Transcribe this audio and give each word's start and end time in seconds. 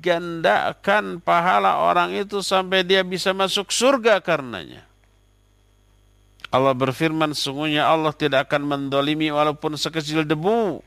gandakan 0.00 1.20
pahala 1.20 1.84
orang 1.84 2.16
itu 2.16 2.40
sampai 2.40 2.82
dia 2.82 3.04
bisa 3.04 3.36
masuk 3.36 3.68
surga 3.68 4.18
karenanya. 4.24 4.88
Allah 6.50 6.74
berfirman, 6.74 7.30
sungguhnya 7.30 7.86
Allah 7.86 8.10
tidak 8.10 8.50
akan 8.50 8.66
mendolimi 8.66 9.30
walaupun 9.30 9.78
sekecil 9.78 10.26
debu. 10.26 10.82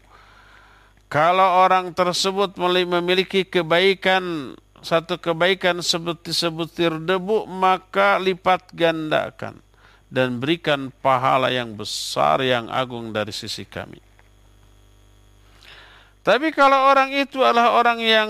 Kalau 1.07 1.63
orang 1.63 1.95
tersebut 1.95 2.57
memiliki 2.59 3.47
kebaikan, 3.47 4.57
satu 4.83 5.15
kebaikan 5.15 5.79
seperti 5.79 6.35
sebutir 6.35 6.99
debu, 6.99 7.47
maka 7.47 8.19
lipat 8.19 8.75
gandakan 8.75 9.63
dan 10.11 10.41
berikan 10.41 10.91
pahala 10.99 11.47
yang 11.47 11.73
besar 11.79 12.43
yang 12.43 12.67
agung 12.67 13.15
dari 13.15 13.31
sisi 13.31 13.63
kami. 13.63 14.03
Tapi 16.23 16.51
kalau 16.55 16.91
orang 16.91 17.11
itu 17.15 17.39
adalah 17.39 17.75
orang 17.75 17.99
yang 17.99 18.29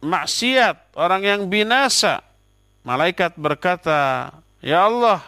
maksiat, 0.00 0.96
orang 0.96 1.22
yang 1.24 1.40
binasa, 1.48 2.20
malaikat 2.86 3.34
berkata, 3.36 4.32
"Ya 4.60 4.84
Allah, 4.84 5.22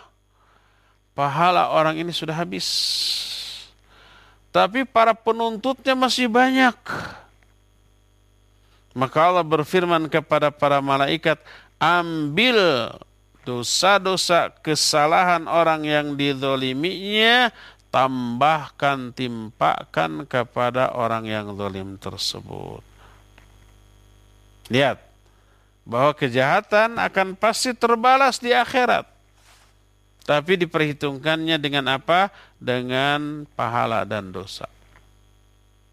pahala 1.13 1.73
orang 1.73 1.99
ini 1.99 2.13
sudah 2.15 2.35
habis. 2.37 2.67
Tapi 4.53 4.85
para 4.89 5.13
penuntutnya 5.13 5.93
masih 5.93 6.29
banyak." 6.29 6.77
Maka 8.97 9.19
Allah 9.21 9.45
berfirman 9.47 10.11
kepada 10.11 10.51
para 10.51 10.83
malaikat, 10.83 11.39
"Ambil 11.79 12.59
dosa-dosa 13.49 14.53
kesalahan 14.61 15.49
orang 15.49 15.89
yang 15.89 16.07
didoliminya 16.21 17.49
tambahkan 17.89 19.17
timpakan 19.17 20.29
kepada 20.29 20.93
orang 20.93 21.25
yang 21.25 21.57
zalim 21.57 21.97
tersebut. 21.97 22.85
Lihat 24.69 25.01
bahwa 25.89 26.13
kejahatan 26.13 27.01
akan 27.01 27.33
pasti 27.33 27.73
terbalas 27.73 28.37
di 28.37 28.53
akhirat. 28.53 29.09
Tapi 30.29 30.61
diperhitungkannya 30.61 31.57
dengan 31.57 31.89
apa? 31.89 32.29
Dengan 32.61 33.49
pahala 33.57 34.05
dan 34.05 34.29
dosa. 34.29 34.69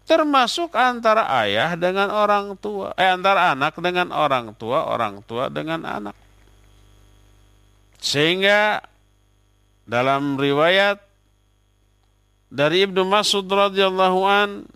Termasuk 0.06 0.76
antara 0.76 1.26
ayah 1.42 1.74
dengan 1.74 2.12
orang 2.12 2.54
tua, 2.60 2.92
eh 2.94 3.10
antara 3.10 3.56
anak 3.56 3.74
dengan 3.80 4.12
orang 4.12 4.54
tua, 4.54 4.86
orang 4.86 5.24
tua 5.24 5.48
dengan 5.50 5.82
anak. 5.82 6.14
Sehingga 7.98 8.84
dalam 9.88 10.38
riwayat 10.38 11.00
dari 12.52 12.86
Ibnu 12.86 13.02
Mas'ud 13.02 13.48
radhiyallahu 13.48 14.20
an 14.28 14.68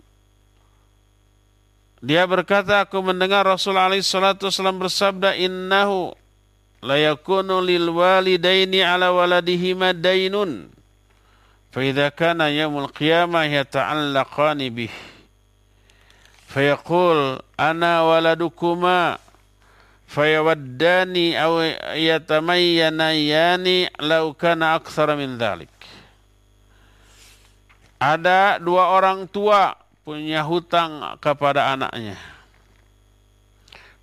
dia 2.01 2.25
berkata 2.25 2.81
aku 2.81 2.97
mendengar 3.05 3.45
Rasul 3.45 3.77
alaihi 3.77 4.01
salatu 4.01 4.49
wasallam 4.49 4.81
bersabda 4.81 5.37
innahu 5.37 6.17
la 6.81 6.97
yakunu 6.97 7.61
lil 7.61 7.93
walidaini 7.93 8.81
ala 8.81 9.13
waladihima 9.13 9.93
dainun. 9.93 10.73
Fa 11.71 11.79
idza 11.85 12.09
kana 12.11 12.49
yaumul 12.49 12.89
qiyamah 12.89 13.45
yata'allaqani 13.47 14.67
bih 14.73 14.93
fayaqul 16.49 17.39
ana 17.55 18.03
waladukuma. 18.03 19.21
Fayawaddani 20.11 21.39
aw 21.39 21.63
yatamayyanayani 21.95 23.95
law 24.03 24.35
kana 24.35 24.75
akthara 24.75 25.15
min 25.15 25.39
dhalik 25.39 25.71
ada 27.95 28.59
dua 28.59 28.91
orang 28.91 29.23
tua 29.31 29.71
punya 30.11 30.43
hutang 30.43 31.15
kepada 31.23 31.71
anaknya. 31.71 32.19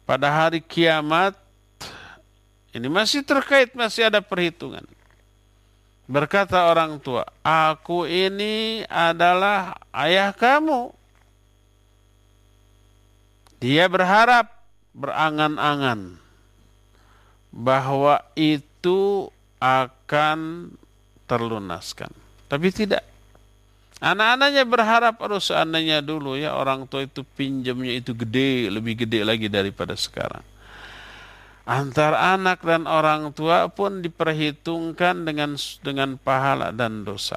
Pada 0.08 0.32
hari 0.32 0.64
kiamat, 0.64 1.36
ini 2.72 2.88
masih 2.88 3.20
terkait, 3.20 3.76
masih 3.76 4.08
ada 4.08 4.24
perhitungan. 4.24 4.88
Berkata 6.08 6.64
orang 6.64 6.96
tua, 6.96 7.28
aku 7.44 8.08
ini 8.08 8.88
adalah 8.88 9.76
ayah 9.92 10.32
kamu. 10.32 10.96
Dia 13.60 13.84
berharap, 13.84 14.48
berangan-angan, 14.96 16.16
bahwa 17.52 18.24
itu 18.32 19.28
akan 19.60 20.72
terlunaskan. 21.28 22.08
Tapi 22.48 22.72
tidak. 22.72 23.04
Anak-anaknya 23.98 24.62
berharap 24.62 25.18
harus 25.18 25.50
seandainya 25.50 25.98
dulu 25.98 26.38
ya 26.38 26.54
orang 26.54 26.86
tua 26.86 27.02
itu 27.02 27.26
pinjamnya 27.26 27.98
itu 27.98 28.14
gede, 28.14 28.70
lebih 28.70 29.02
gede 29.02 29.26
lagi 29.26 29.50
daripada 29.50 29.98
sekarang. 29.98 30.46
Antar 31.66 32.14
anak 32.14 32.62
dan 32.62 32.86
orang 32.86 33.34
tua 33.34 33.66
pun 33.68 34.00
diperhitungkan 34.00 35.26
dengan 35.26 35.58
dengan 35.82 36.14
pahala 36.16 36.70
dan 36.70 37.02
dosa. 37.02 37.36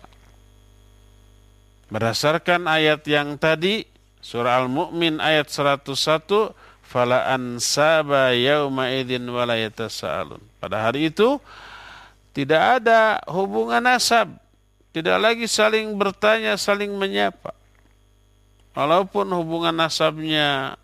Berdasarkan 1.92 2.70
ayat 2.70 3.04
yang 3.10 3.36
tadi 3.36 3.84
surah 4.24 4.64
Al-Mu'min 4.64 5.20
ayat 5.20 5.52
101 5.52 5.84
fala 6.86 7.28
ansaba 7.34 8.32
yauma 8.32 8.88
idzin 8.94 9.28
wala 9.28 9.58
Pada 10.62 10.78
hari 10.78 11.12
itu 11.12 11.42
tidak 12.32 12.80
ada 12.80 13.20
hubungan 13.28 13.84
nasab 13.84 14.32
tidak 14.92 15.18
lagi 15.24 15.48
saling 15.48 15.96
bertanya, 15.96 16.60
saling 16.60 16.92
menyapa. 16.92 17.56
Walaupun 18.76 19.28
hubungan 19.36 19.76
nasabnya 19.76 20.76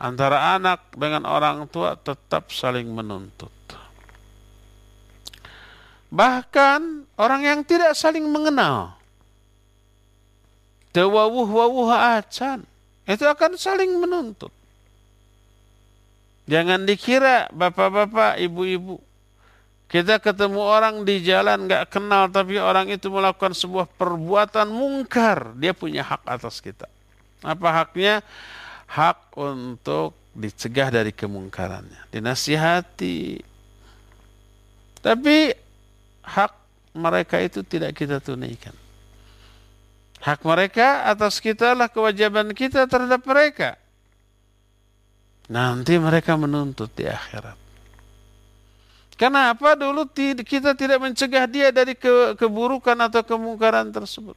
antara 0.00 0.56
anak 0.56 0.92
dengan 0.96 1.28
orang 1.28 1.68
tua 1.68 1.96
tetap 1.96 2.48
saling 2.48 2.88
menuntut. 2.88 3.52
Bahkan 6.12 7.08
orang 7.16 7.42
yang 7.44 7.60
tidak 7.64 7.96
saling 7.96 8.24
mengenal. 8.28 8.96
Tewawuh-wawuh 10.92 11.88
acan. 12.20 12.68
Itu 13.08 13.24
akan 13.24 13.56
saling 13.56 13.96
menuntut. 13.96 14.52
Jangan 16.44 16.84
dikira 16.84 17.48
bapak-bapak, 17.48 18.36
ibu-ibu 18.44 19.00
kita 19.92 20.16
ketemu 20.24 20.64
orang 20.64 21.04
di 21.04 21.20
jalan 21.20 21.68
nggak 21.68 21.92
kenal 21.92 22.24
tapi 22.32 22.56
orang 22.56 22.88
itu 22.88 23.12
melakukan 23.12 23.52
sebuah 23.52 23.84
perbuatan 24.00 24.72
mungkar, 24.72 25.52
dia 25.60 25.76
punya 25.76 26.00
hak 26.00 26.24
atas 26.24 26.64
kita. 26.64 26.88
Apa 27.44 27.84
haknya? 27.84 28.24
Hak 28.88 29.36
untuk 29.36 30.16
dicegah 30.32 30.88
dari 30.88 31.12
kemungkarannya, 31.12 32.08
dinasihati. 32.08 33.44
Tapi 35.04 35.52
hak 36.24 36.52
mereka 36.96 37.36
itu 37.44 37.60
tidak 37.60 37.92
kita 37.92 38.16
tunaikan. 38.24 38.72
Hak 40.24 40.40
mereka 40.40 41.04
atas 41.04 41.36
kita 41.36 41.76
lah 41.76 41.92
kewajiban 41.92 42.48
kita 42.56 42.88
terhadap 42.88 43.20
mereka. 43.28 43.76
Nanti 45.52 46.00
mereka 46.00 46.32
menuntut 46.40 46.88
di 46.96 47.04
akhirat. 47.04 47.61
Kenapa 49.22 49.78
dulu 49.78 50.02
kita 50.42 50.74
tidak 50.74 50.98
mencegah 50.98 51.46
dia 51.46 51.70
dari 51.70 51.94
ke 51.94 52.34
keburukan 52.34 52.98
atau 53.06 53.22
kemungkaran 53.22 53.94
tersebut? 53.94 54.34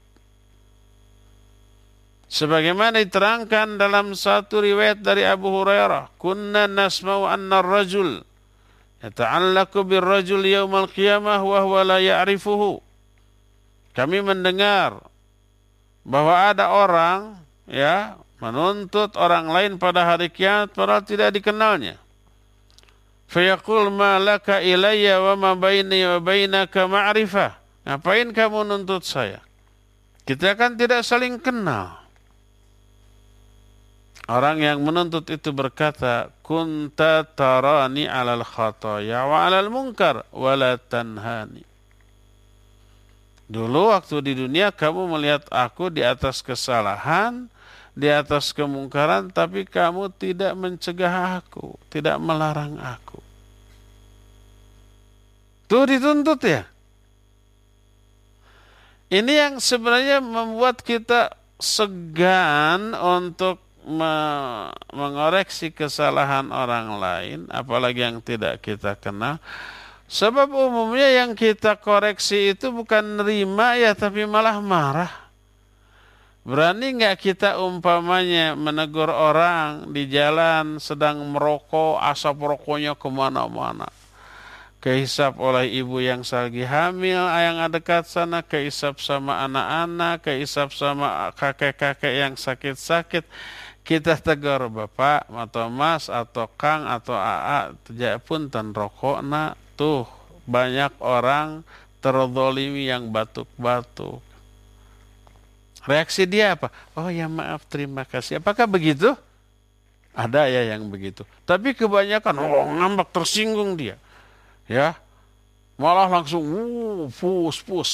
Sebagaimana 2.30 3.02
diterangkan 3.02 3.82
dalam 3.82 4.14
satu 4.14 4.62
riwayat 4.62 5.02
dari 5.02 5.26
Abu 5.26 5.50
Hurairah, 5.50 6.14
"Kunna 6.22 6.70
nasma'u 6.70 7.26
anna 7.26 7.66
ar-rajul 7.66 8.22
yata'allaqu 9.02 9.82
bir-rajul 9.90 10.46
yaumal 10.46 10.86
qiyamah 10.86 11.42
wa 11.42 11.66
huwa 11.66 11.82
la 11.82 11.98
ya'rifuhu." 11.98 12.78
Kami 13.98 14.22
mendengar 14.22 15.02
bahwa 16.06 16.54
ada 16.54 16.70
orang 16.70 17.42
ya 17.66 18.22
menuntut 18.38 19.18
orang 19.18 19.50
lain 19.50 19.82
pada 19.82 20.06
hari 20.06 20.30
kiamat 20.30 20.78
padahal 20.78 21.02
tidak 21.02 21.34
dikenalnya. 21.34 22.05
Fayaqul 23.26 23.90
ma 23.90 24.22
laka 24.22 24.62
ilayya 24.62 25.18
wa 25.22 25.34
ma 25.36 25.52
baini 25.58 26.06
wa 26.06 26.18
bainaka 26.22 26.86
ma'rifah. 26.86 27.58
Ngapain 27.86 28.34
kamu 28.34 28.66
nuntut 28.66 29.06
saya? 29.06 29.42
Kita 30.26 30.58
kan 30.58 30.74
tidak 30.74 31.06
saling 31.06 31.38
kenal. 31.38 32.06
Orang 34.26 34.58
yang 34.58 34.82
menuntut 34.82 35.30
itu 35.30 35.54
berkata, 35.54 36.34
Kunta 36.42 37.22
tarani 37.26 38.10
alal 38.10 38.42
khataya 38.42 39.30
wa 39.30 39.46
alal 39.46 39.70
munkar 39.70 40.26
wa 40.34 40.54
la 40.58 40.82
tanhani. 40.82 41.62
Dulu 43.46 43.94
waktu 43.94 44.26
di 44.26 44.34
dunia 44.34 44.74
kamu 44.74 45.06
melihat 45.06 45.46
aku 45.54 45.94
di 45.94 46.02
atas 46.02 46.42
kesalahan, 46.42 47.46
di 47.96 48.12
atas 48.12 48.52
kemungkaran, 48.52 49.32
tapi 49.32 49.64
kamu 49.64 50.12
tidak 50.20 50.52
mencegah 50.54 51.40
aku, 51.40 51.80
tidak 51.88 52.20
melarang 52.20 52.76
aku. 52.76 53.24
Tuh 55.66 55.88
dituntut 55.88 56.44
ya. 56.44 56.68
Ini 59.10 59.34
yang 59.48 59.54
sebenarnya 59.64 60.20
membuat 60.20 60.84
kita 60.84 61.34
segan 61.56 62.92
untuk 62.92 63.64
me 63.86 64.14
mengoreksi 64.92 65.72
kesalahan 65.72 66.52
orang 66.52 67.00
lain, 67.00 67.40
apalagi 67.48 68.04
yang 68.04 68.20
tidak 68.20 68.60
kita 68.60 68.98
kenal. 69.00 69.40
Sebab 70.06 70.54
umumnya 70.54 71.10
yang 71.10 71.34
kita 71.34 71.82
koreksi 71.82 72.54
itu 72.54 72.70
bukan 72.70 73.24
nerima 73.24 73.74
ya, 73.74 73.98
tapi 73.98 74.26
malah 74.30 74.62
marah. 74.62 75.25
Berani 76.46 76.94
nggak 76.94 77.18
kita 77.18 77.58
umpamanya 77.58 78.54
menegur 78.54 79.10
orang 79.10 79.90
di 79.90 80.06
jalan 80.06 80.78
sedang 80.78 81.26
merokok, 81.34 81.98
asap 81.98 82.38
rokoknya 82.46 82.94
ke 82.94 83.10
mana-mana 83.10 83.90
kehisap 84.86 85.42
oleh 85.42 85.82
ibu 85.82 85.98
yang 85.98 86.22
lagi 86.22 86.62
hamil 86.62 87.26
yang 87.26 87.58
dekat 87.74 88.06
sana, 88.06 88.46
kehisap 88.46 89.02
sama 89.02 89.42
anak-anak, 89.42 90.22
kehisap 90.22 90.70
sama 90.78 91.34
kakek-kakek 91.34 92.14
yang 92.22 92.38
sakit-sakit. 92.38 93.26
Kita 93.82 94.14
tegur 94.22 94.70
bapak 94.70 95.26
atau 95.26 95.74
mas 95.74 96.06
atau 96.06 96.46
kang 96.54 96.86
atau 96.86 97.18
aa, 97.18 97.74
tidak 97.90 98.30
pun 98.30 98.46
tan 98.46 98.78
rokok 98.78 99.26
nak 99.26 99.58
tuh 99.74 100.06
banyak 100.46 100.94
orang 101.02 101.66
terdolimi 101.98 102.86
yang 102.86 103.10
batuk-batuk. 103.10 104.22
Reaksi 105.86 106.26
dia 106.26 106.58
apa? 106.58 106.74
Oh 106.98 107.08
ya 107.14 107.30
maaf, 107.30 107.66
terima 107.70 108.04
kasih. 108.04 108.42
Apakah 108.42 108.66
begitu? 108.66 109.14
Ada 110.16 110.50
ya 110.50 110.76
yang 110.76 110.90
begitu. 110.90 111.22
Tapi 111.46 111.78
kebanyakan, 111.78 112.34
oh 112.42 112.66
ngambak 112.74 113.14
tersinggung 113.14 113.78
dia 113.78 114.02
ya 114.66 114.98
malah 115.76 116.10
langsung 116.10 116.42
uh, 116.42 117.06
pus 117.12 117.62
pus 117.62 117.90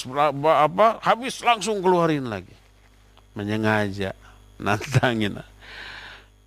apa 0.46 1.02
habis 1.04 1.42
langsung 1.44 1.84
keluarin 1.84 2.28
lagi 2.30 2.54
menyengaja 3.36 4.16
nantangin 4.64 5.42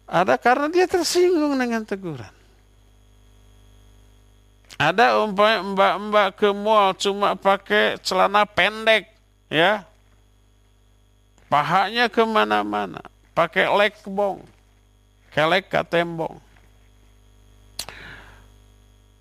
ada 0.05 0.35
karena 0.41 0.69
dia 0.71 0.87
tersinggung 0.89 1.57
dengan 1.59 1.85
teguran 1.85 2.33
ada 4.75 5.23
umpamanya 5.23 5.63
mbak-mbak 5.63 6.29
ke 6.35 6.49
mall 6.51 6.97
cuma 6.99 7.39
pakai 7.39 7.99
celana 8.03 8.43
pendek 8.43 9.07
ya 9.47 9.87
pahanya 11.55 12.11
ke 12.11 12.27
mana-mana 12.27 12.99
pakai 13.31 13.71
lekbong 13.71 14.43
kelek 15.31 15.71
tembong 15.87 16.43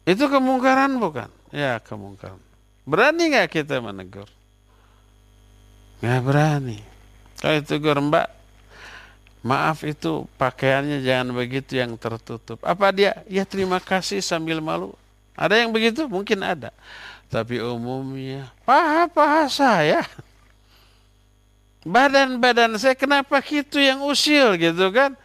itu 0.03 0.27
kemungkaran 0.27 0.99
bukan? 0.99 1.31
Ya 1.55 1.79
kemungkaran. 1.79 2.39
Berani 2.83 3.31
nggak 3.31 3.47
kita 3.55 3.79
menegur? 3.79 4.27
Nggak 6.03 6.19
berani. 6.27 6.79
Kalau 7.39 7.63
tegur 7.63 7.97
mbak, 8.03 8.27
maaf 9.39 9.87
itu 9.87 10.27
pakaiannya 10.35 10.99
jangan 10.99 11.31
begitu 11.31 11.79
yang 11.79 11.95
tertutup. 11.95 12.59
Apa 12.67 12.91
dia? 12.91 13.23
Ya 13.31 13.47
terima 13.47 13.79
kasih 13.79 14.19
sambil 14.19 14.59
malu. 14.59 14.91
Ada 15.39 15.63
yang 15.63 15.71
begitu? 15.71 16.03
Mungkin 16.11 16.43
ada. 16.43 16.75
Tapi 17.31 17.63
umumnya, 17.63 18.51
paha-paha 18.67 19.47
saya. 19.47 20.03
Badan-badan 21.83 22.79
saya 22.79 22.95
kenapa 22.95 23.43
gitu 23.43 23.75
yang 23.79 23.99
usil 24.07 24.55
gitu 24.55 24.87
kan? 24.95 25.15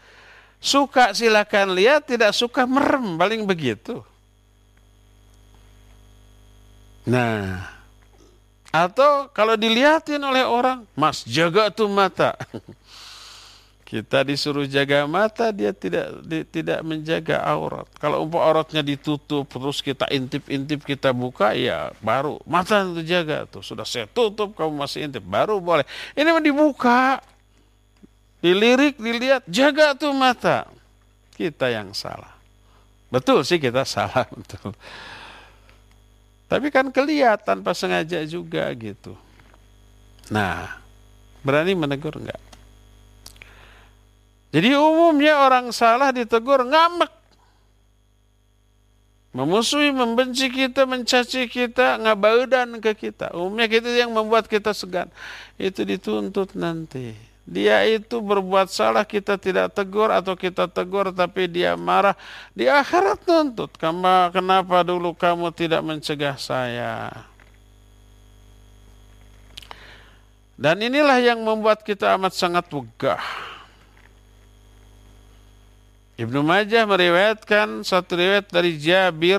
Suka 0.58 1.14
silakan 1.14 1.78
lihat, 1.78 2.02
tidak 2.10 2.34
suka 2.34 2.66
merem, 2.66 3.14
paling 3.14 3.46
begitu. 3.46 4.02
Nah, 7.06 7.62
atau 8.74 9.30
kalau 9.30 9.54
dilihatin 9.54 10.20
oleh 10.20 10.42
orang, 10.42 10.82
Mas 10.98 11.22
jaga 11.22 11.70
tuh 11.70 11.86
mata. 11.86 12.34
Kita 13.88 14.20
disuruh 14.20 14.68
jaga 14.68 15.08
mata, 15.08 15.48
dia 15.48 15.72
tidak 15.72 16.20
di, 16.20 16.44
tidak 16.44 16.84
menjaga 16.84 17.40
aurat. 17.40 17.88
Kalau 17.96 18.20
umpah 18.20 18.44
auratnya 18.44 18.84
ditutup, 18.84 19.48
terus 19.48 19.80
kita 19.80 20.04
intip-intip, 20.12 20.84
kita 20.84 21.08
buka, 21.16 21.56
ya 21.56 21.88
baru. 22.04 22.36
Mata 22.44 22.84
itu 22.84 23.00
jaga 23.00 23.48
tuh. 23.48 23.64
Sudah 23.64 23.88
saya 23.88 24.04
tutup, 24.04 24.52
kamu 24.52 24.76
masih 24.76 25.08
intip, 25.08 25.24
baru 25.24 25.56
boleh. 25.56 25.88
Ini 26.12 26.28
mau 26.28 26.44
dibuka, 26.44 27.24
dilirik, 28.44 29.00
dilihat, 29.00 29.48
jaga 29.48 29.96
tuh 29.96 30.12
mata. 30.12 30.68
Kita 31.32 31.72
yang 31.72 31.96
salah. 31.96 32.36
Betul 33.08 33.40
sih 33.40 33.56
kita 33.56 33.88
salah, 33.96 34.28
betul. 34.28 34.76
Tapi 36.44 36.68
kan 36.68 36.92
kelihatan 36.92 37.64
tanpa 37.64 37.72
sengaja 37.72 38.20
juga 38.28 38.68
gitu. 38.76 39.16
Nah, 40.28 40.76
berani 41.40 41.72
menegur 41.72 42.20
enggak? 42.20 42.47
Jadi 44.48 44.72
umumnya 44.74 45.44
orang 45.44 45.68
salah 45.70 46.08
ditegur 46.12 46.64
ngambek. 46.64 47.12
Memusuhi, 49.36 49.92
membenci 49.92 50.48
kita, 50.48 50.88
mencaci 50.88 51.46
kita, 51.52 52.00
ngabaudan 52.00 52.80
ke 52.80 52.96
kita. 52.96 53.36
Umumnya 53.36 53.68
itu 53.68 53.92
yang 53.92 54.10
membuat 54.10 54.48
kita 54.48 54.72
segan. 54.72 55.12
Itu 55.60 55.84
dituntut 55.84 56.56
nanti 56.56 57.28
dia 57.48 57.80
itu 57.88 58.20
berbuat 58.20 58.68
salah 58.68 59.08
kita 59.08 59.40
tidak 59.40 59.72
tegur 59.72 60.12
atau 60.12 60.36
kita 60.36 60.68
tegur 60.68 61.08
tapi 61.16 61.48
dia 61.48 61.72
marah 61.80 62.12
di 62.52 62.68
akhirat 62.68 63.24
tuntut 63.24 63.72
kenapa 63.80 64.84
dulu 64.84 65.16
kamu 65.16 65.48
tidak 65.56 65.80
mencegah 65.80 66.36
saya 66.36 67.08
dan 70.60 70.76
inilah 70.76 71.16
yang 71.24 71.40
membuat 71.40 71.80
kita 71.80 72.20
amat 72.20 72.36
sangat 72.36 72.68
wegah 72.68 73.24
Ibnu 76.18 76.42
Majah 76.42 76.82
meriwayatkan 76.82 77.86
satu 77.86 78.18
riwayat 78.18 78.50
dari 78.50 78.74
Jabir 78.74 79.38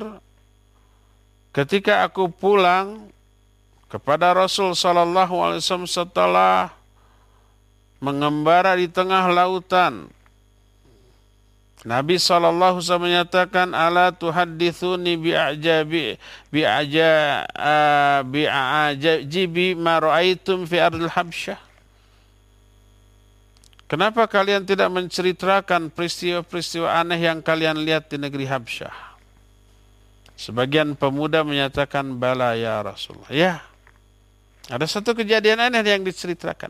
ketika 1.52 2.08
aku 2.08 2.32
pulang 2.32 3.12
kepada 3.92 4.32
Rasul 4.32 4.72
sallallahu 4.72 5.44
alaihi 5.44 5.60
wasallam 5.60 5.92
setelah 5.92 6.72
mengembara 8.00 8.80
di 8.80 8.88
tengah 8.88 9.28
lautan. 9.28 10.08
Nabi 11.80 12.20
SAW 12.20 12.76
menyatakan 13.00 13.72
ala 13.72 14.12
tuhaddithuni 14.12 15.16
bi'ajabi 15.16 16.20
bi'aja 16.52 17.12
bi'ajabi 18.24 19.68
ma 19.80 20.00
ra'aitum 20.04 20.68
fi 20.68 20.80
ardil 20.80 21.08
habsyah. 21.08 21.69
Kenapa 23.90 24.30
kalian 24.30 24.70
tidak 24.70 24.86
menceritakan 24.94 25.90
peristiwa-peristiwa 25.90 26.94
aneh 26.94 27.26
yang 27.26 27.42
kalian 27.42 27.82
lihat 27.82 28.06
di 28.14 28.22
negeri 28.22 28.46
Habsyah? 28.46 28.94
Sebagian 30.38 30.94
pemuda 30.94 31.42
menyatakan 31.42 32.06
bala 32.22 32.54
ya 32.54 32.86
Rasulullah. 32.86 33.34
Ya, 33.34 33.66
ada 34.70 34.86
satu 34.86 35.18
kejadian 35.18 35.58
aneh 35.58 35.82
yang 35.82 36.06
diceritakan. 36.06 36.70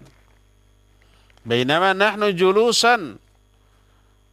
Bainama 1.43 1.91
nahnu 1.91 2.31
julusan 2.31 3.19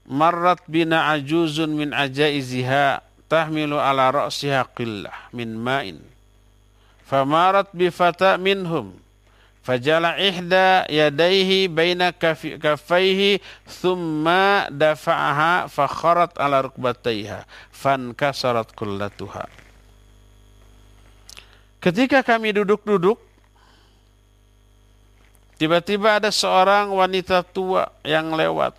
marrat 0.06 0.62
bina 0.70 1.10
ajuzun 1.10 1.74
min 1.74 1.90
ajaiziha 1.90 3.02
tahmilu 3.26 3.82
ala 3.82 4.14
ra'siha 4.14 4.62
qillah 4.78 5.34
min 5.34 5.58
ma'in. 5.58 5.98
Famarat 7.02 7.66
bi 7.74 7.90
fata 7.90 8.38
minhum 8.38 8.94
fajala 9.66 10.14
ihda 10.22 10.86
yadaihi 10.86 11.66
baina 11.66 12.14
kaffaihi 12.14 13.42
thumma 13.66 14.70
dafa'aha 14.70 15.66
fakharat 15.66 16.38
ala 16.38 16.70
rukbataiha 16.70 17.42
fankasarat 17.74 18.70
kullatuha. 18.78 19.50
Ketika 21.82 22.22
kami 22.22 22.54
duduk-duduk 22.54 23.26
Tiba-tiba 25.56 26.20
ada 26.20 26.28
seorang 26.28 26.92
wanita 26.92 27.40
tua 27.40 27.88
yang 28.04 28.36
lewat. 28.36 28.76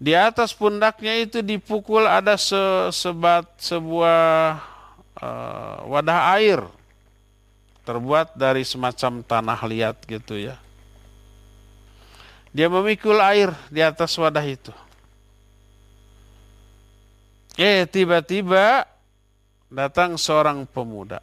Di 0.00 0.16
atas 0.16 0.56
pundaknya 0.56 1.12
itu 1.20 1.44
dipukul 1.44 2.08
ada 2.08 2.40
se 2.40 2.58
sebat 2.90 3.44
sebuah 3.60 4.58
uh, 5.20 5.76
wadah 5.86 6.40
air 6.40 6.64
terbuat 7.82 8.38
dari 8.38 8.62
semacam 8.62 9.22
tanah 9.22 9.60
liat 9.66 9.96
gitu 10.06 10.38
ya. 10.38 10.56
Dia 12.52 12.68
memikul 12.68 13.16
air 13.18 13.50
di 13.72 13.80
atas 13.80 14.12
wadah 14.20 14.44
itu. 14.44 14.72
Eh 17.56 17.84
tiba-tiba 17.88 18.84
datang 19.72 20.20
seorang 20.20 20.68
pemuda. 20.68 21.20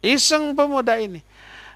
Iseng 0.00 0.56
pemuda 0.56 0.96
ini 0.96 1.20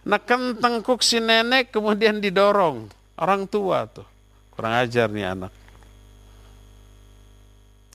neken 0.05 0.61
tengkuk 0.61 1.01
si 1.01 1.17
nenek 1.17 1.73
kemudian 1.73 2.21
didorong 2.21 2.93
orang 3.17 3.49
tua 3.49 3.89
tuh 3.89 4.05
kurang 4.53 4.77
ajar 4.77 5.09
nih 5.09 5.33
anak 5.33 5.53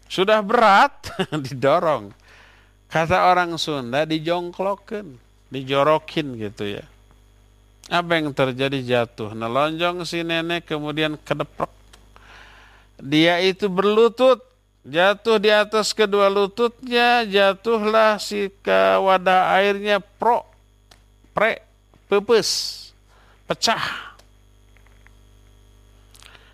sudah 0.10 0.41
berat 0.41 1.13
didorong 1.46 2.10
kata 2.89 3.29
orang 3.29 3.53
Sunda 3.62 4.10
dijongklokin 4.10 5.22
dijorokin 5.50 6.38
gitu 6.38 6.79
ya. 6.79 6.86
Apa 7.89 8.22
yang 8.22 8.29
terjadi? 8.34 8.77
Jatuh. 8.86 9.34
Nelonjong 9.34 10.06
si 10.06 10.22
nenek 10.22 10.70
kemudian 10.70 11.18
kedeprek. 11.18 11.74
Dia 13.01 13.41
itu 13.41 13.65
berlutut. 13.65 14.46
Jatuh 14.79 15.38
di 15.44 15.51
atas 15.51 15.91
kedua 15.91 16.32
lututnya 16.32 17.27
jatuhlah 17.27 18.15
si 18.15 18.48
ke 18.63 18.96
wadah 19.03 19.51
airnya 19.60 20.00
pro 20.00 20.48
pre 21.36 21.60
pepes 22.08 22.79
pecah. 23.44 24.15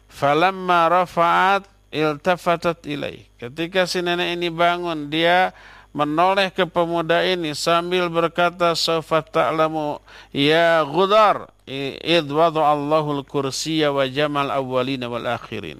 Falamma 0.09 0.89
rafa'at 0.89 1.69
iltafatat 1.93 2.83
ilai 2.89 3.23
ketika 3.39 3.87
si 3.87 4.03
nenek 4.03 4.35
ini 4.35 4.51
bangun 4.51 5.07
dia 5.07 5.55
menoleh 5.95 6.51
ke 6.51 6.67
pemuda 6.67 7.23
ini 7.23 7.55
sambil 7.55 8.11
berkata 8.11 8.75
saufa 8.75 9.23
ta'lamu 9.23 10.03
ya 10.35 10.83
ghudar 10.83 11.47
id 11.63 12.27
Allahul 12.27 13.23
kursiyya 13.23 13.95
wa 13.95 14.03
jamal 14.03 14.51
awwalina 14.51 15.07
wal 15.07 15.23
akhirin. 15.23 15.79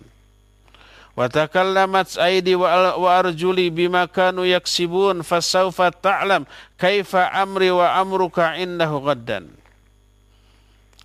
Wa 1.20 1.28
takallamat 1.28 2.16
aidi 2.16 2.56
wa 2.56 3.12
arjuli 3.12 3.68
bima 3.68 4.08
kanu 4.08 4.48
yaksibun 4.48 5.20
fasawfa 5.20 5.92
ta'lam 5.92 6.48
kaifa 6.80 7.36
amri 7.36 7.72
wa 7.76 8.00
amruka 8.00 8.56
indahu 8.56 9.04
gaddan 9.04 9.52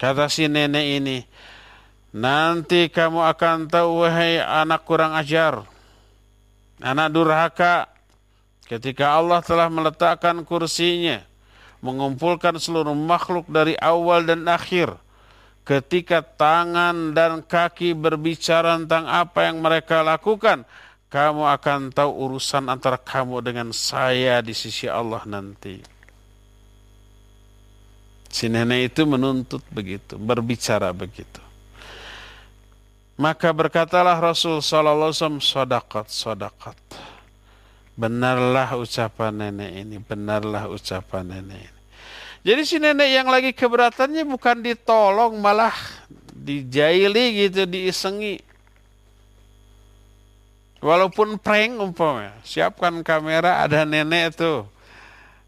kata 0.00 0.32
si 0.32 0.48
nenek 0.48 0.86
ini 0.96 1.18
nanti 2.16 2.88
kamu 2.88 3.20
akan 3.20 3.68
tahu 3.68 4.02
wahai 4.02 4.40
anak 4.40 4.82
kurang 4.88 5.12
ajar 5.12 5.62
anak 6.80 7.12
durhaka 7.12 7.86
ketika 8.70 9.18
Allah 9.18 9.42
telah 9.42 9.66
meletakkan 9.66 10.46
kursinya 10.46 11.26
mengumpulkan 11.82 12.54
seluruh 12.62 12.94
makhluk 12.94 13.50
dari 13.50 13.74
awal 13.82 14.22
dan 14.22 14.46
akhir 14.46 14.94
ketika 15.66 16.22
tangan 16.22 17.14
dan 17.14 17.42
kaki 17.42 17.94
berbicara 17.94 18.74
tentang 18.80 19.06
apa 19.06 19.46
yang 19.46 19.62
mereka 19.62 20.02
lakukan, 20.02 20.66
kamu 21.10 21.46
akan 21.46 21.94
tahu 21.94 22.10
urusan 22.10 22.66
antara 22.66 22.98
kamu 22.98 23.38
dengan 23.38 23.68
saya 23.70 24.42
di 24.42 24.50
sisi 24.50 24.90
Allah 24.90 25.22
nanti. 25.26 25.78
Si 28.30 28.46
nenek 28.46 28.94
itu 28.94 29.02
menuntut 29.06 29.62
begitu, 29.74 30.14
berbicara 30.14 30.94
begitu. 30.94 31.42
Maka 33.18 33.50
berkatalah 33.50 34.16
Rasul 34.16 34.62
Sallallahu 34.62 35.12
Alaihi 35.12 35.18
Wasallam, 35.18 35.42
sodakat, 35.44 36.06
sodakat. 36.08 36.78
Benarlah 38.00 38.80
ucapan 38.80 39.28
nenek 39.36 39.72
ini, 39.84 40.00
benarlah 40.00 40.72
ucapan 40.72 41.36
nenek 41.36 41.60
ini. 41.68 41.80
Jadi 42.40 42.62
si 42.64 42.80
nenek 42.80 43.12
yang 43.12 43.28
lagi 43.28 43.52
keberatannya 43.52 44.24
bukan 44.24 44.64
ditolong 44.64 45.36
malah 45.36 45.76
dijaili 46.32 47.44
gitu, 47.44 47.68
diisengi. 47.68 48.40
Walaupun 50.80 51.36
prank 51.36 51.76
umpamanya, 51.76 52.32
siapkan 52.40 53.04
kamera 53.04 53.60
ada 53.60 53.84
nenek 53.84 54.32
tuh. 54.32 54.64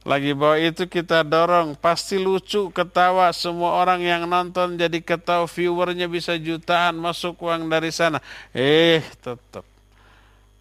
Lagi 0.04 0.37
bawa 0.37 0.61
itu 0.61 0.85
kita 0.85 1.25
dorong, 1.25 1.73
pasti 1.78 2.21
lucu, 2.21 2.68
ketawa, 2.68 3.32
semua 3.32 3.80
orang 3.80 4.04
yang 4.04 4.28
nonton 4.28 4.76
jadi 4.76 5.00
ketawa, 5.00 5.49
viewernya 5.49 6.04
bisa 6.04 6.37
jutaan, 6.37 7.00
masuk 7.00 7.40
uang 7.40 7.71
dari 7.73 7.88
sana. 7.88 8.21
Eh, 8.52 9.00
tetap. 9.25 9.72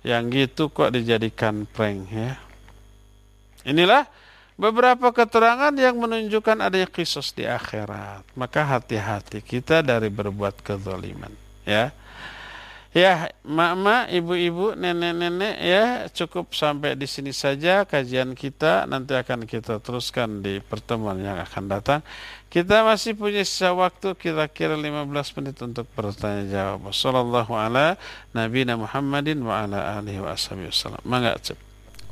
Yang 0.02 0.24
gitu 0.34 0.64
kok 0.74 0.94
dijadikan 0.98 1.70
prank 1.70 2.10
ya. 2.10 2.42
Inilah 3.62 4.10
beberapa 4.58 5.14
keterangan 5.14 5.74
yang 5.78 5.98
menunjukkan 6.02 6.58
adanya 6.58 6.90
kisos 6.90 7.34
di 7.34 7.46
akhirat. 7.46 8.26
Maka 8.34 8.66
hati-hati 8.66 9.46
kita 9.46 9.86
dari 9.86 10.10
berbuat 10.10 10.62
kezaliman. 10.66 11.34
Ya. 11.66 11.94
Ya, 12.92 13.32
mak-mak, 13.48 14.12
ibu-ibu, 14.12 14.76
nenek-nenek 14.76 15.56
ya 15.64 16.12
cukup 16.12 16.52
sampai 16.52 17.00
di 17.00 17.08
sini 17.08 17.32
saja 17.32 17.88
kajian 17.88 18.36
kita. 18.36 18.84
Nanti 18.84 19.16
akan 19.16 19.48
kita 19.48 19.80
teruskan 19.80 20.44
di 20.44 20.60
pertemuan 20.60 21.16
yang 21.24 21.40
akan 21.40 21.72
datang. 21.72 22.00
Kita 22.52 22.84
masih 22.84 23.16
punya 23.16 23.48
sisa 23.48 23.72
waktu 23.72 24.12
kira-kira 24.20 24.76
15 24.76 25.08
menit 25.40 25.56
untuk 25.64 25.88
bertanya 25.96 26.44
jawab. 26.52 26.92
Sallallahu 26.92 27.56
ala 27.56 27.96
Nabi 28.36 28.68
Muhammadin 28.68 29.40
wa 29.40 29.64
ala 29.64 29.96
alihi 30.04 30.20
wa 30.20 30.36
wasallam. 30.36 31.00
Mangga, 31.08 31.40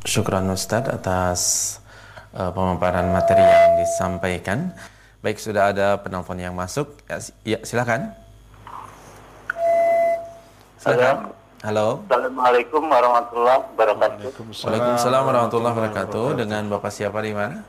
Syukran 0.08 0.48
Ustaz 0.48 0.88
atas 0.88 1.42
uh, 2.32 2.56
pemaparan 2.56 3.12
materi 3.12 3.44
yang 3.44 3.84
disampaikan. 3.84 4.72
Baik, 5.20 5.44
sudah 5.44 5.76
ada 5.76 6.00
penelpon 6.00 6.40
yang 6.40 6.56
masuk. 6.56 6.88
Ya, 7.12 7.20
ya 7.44 7.60
silakan. 7.68 8.29
Silakan. 10.80 11.36
Halo. 11.60 12.08
Assalamualaikum 12.08 12.88
warahmatullahi 12.88 13.68
wabarakatuh. 13.76 14.32
Waalaikumsalam 14.64 15.22
warahmatullahi 15.28 15.74
wabarakatuh. 15.76 16.26
Dengan 16.40 16.72
Bapak 16.72 16.88
siapa 16.96 17.20
di 17.20 17.36
mana? 17.36 17.68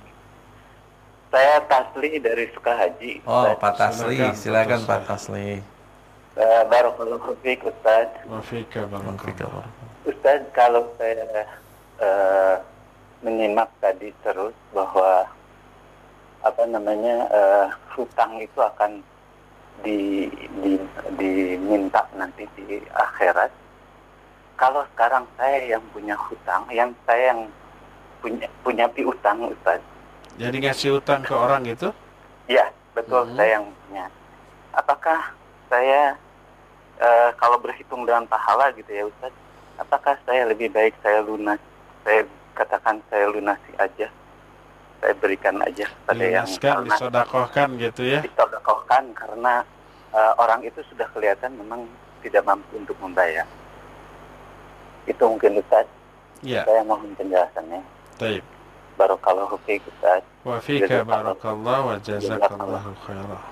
Saya 1.35 1.59
Tasli 1.67 2.23
dari 2.23 2.47
Sukahaji. 2.55 3.27
Oh, 3.27 3.51
Pak 3.59 3.75
Tasli. 3.75 4.15
Silakan 4.39 4.87
Pak 4.87 5.11
Tasli. 5.11 5.59
Uh, 6.39 6.63
Barakallahu 6.71 7.35
fiik 7.43 7.67
Ustaz. 7.67 8.15
Wa 8.31 8.39
Ustaz, 10.07 10.41
kalau 10.55 10.87
saya 10.95 11.51
uh, 11.99 12.63
menyimak 13.27 13.75
tadi 13.83 14.15
terus 14.23 14.55
bahwa 14.71 15.27
apa 16.47 16.63
namanya 16.63 17.27
uh, 17.27 17.67
hutang 17.99 18.39
itu 18.39 18.63
akan 18.63 19.03
di, 19.83 20.29
di, 20.61 20.73
diminta 21.17 22.05
nanti 22.17 22.45
di 22.57 22.81
akhirat. 22.93 23.51
Kalau 24.61 24.85
sekarang 24.93 25.25
saya 25.41 25.77
yang 25.77 25.83
punya 25.91 26.13
hutang, 26.17 26.69
yang 26.69 26.93
saya 27.09 27.33
yang 27.33 27.49
punya 28.21 28.47
punya 28.61 28.87
piutang 28.93 29.41
Ustaz. 29.49 29.81
Jadi 30.37 30.57
ngasih 30.61 31.01
hutang 31.01 31.25
ke 31.25 31.33
orang 31.33 31.65
itu? 31.65 31.89
Iya, 32.45 32.69
betul 32.93 33.25
hmm. 33.25 33.37
saya 33.41 33.51
yang 33.57 33.67
punya. 33.73 34.07
Apakah 34.77 35.19
saya 35.73 36.15
uh, 37.01 37.31
kalau 37.41 37.57
berhitung 37.57 38.05
dengan 38.05 38.29
pahala 38.29 38.69
gitu 38.77 38.91
ya 38.93 39.09
Ustaz, 39.09 39.33
apakah 39.81 40.21
saya 40.29 40.45
lebih 40.45 40.69
baik 40.69 40.93
saya 41.01 41.25
lunas, 41.25 41.61
saya 42.05 42.29
katakan 42.53 43.01
saya 43.09 43.33
lunasi 43.33 43.73
aja 43.81 44.13
saya 45.01 45.15
berikan 45.17 45.57
aja 45.65 45.89
pada 46.05 46.21
yang 46.21 46.47
karena 46.61 46.85
disodakohkan 46.93 47.69
gitu 47.81 48.03
ya. 48.05 48.21
disodakohkan 48.21 49.17
karena 49.17 49.65
uh, 50.13 50.33
orang 50.37 50.61
itu 50.61 50.85
sudah 50.93 51.09
kelihatan 51.17 51.57
memang 51.57 51.89
tidak 52.21 52.45
mampu 52.45 52.77
untuk 52.77 52.97
membayar. 53.01 53.49
Itu 55.09 55.25
mungkin 55.25 55.59
Ustaz. 55.59 55.89
Ya. 56.45 56.65
saya 56.65 56.85
mohon 56.85 57.13
penjelasannya. 57.17 57.81
Baik. 58.21 58.45
Barakallahu 59.01 59.57
fiik 59.65 59.85
Ustaz. 59.89 60.21
Wa 60.45 60.61
fika 60.61 61.05
barakallahu 61.05 61.93
wa 61.93 61.97
jazakallahu 62.01 62.97
khairah 63.05 63.45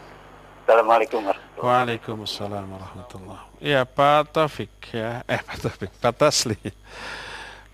Assalamualaikum 0.65 1.21
warahmatullahi 1.25 1.65
Waalaikumsalam 1.65 2.65
warahmatullahi 2.65 3.45
Ya 3.61 3.85
Pak 3.89 4.37
Taufik 4.37 4.73
ya. 4.93 5.25
Eh 5.25 5.41
Pak 5.41 5.57
Taufik 5.65 5.93
Pak 5.97 6.13
Tasli 6.17 6.61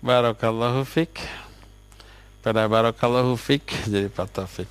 Barakallahu 0.03 0.87
fik. 0.87 1.19
Pada 2.45 2.69
barakallahu 2.69 3.33
fik 3.33 3.89
jadi 3.89 4.05
Pak 4.05 4.29
Taufik. 4.29 4.69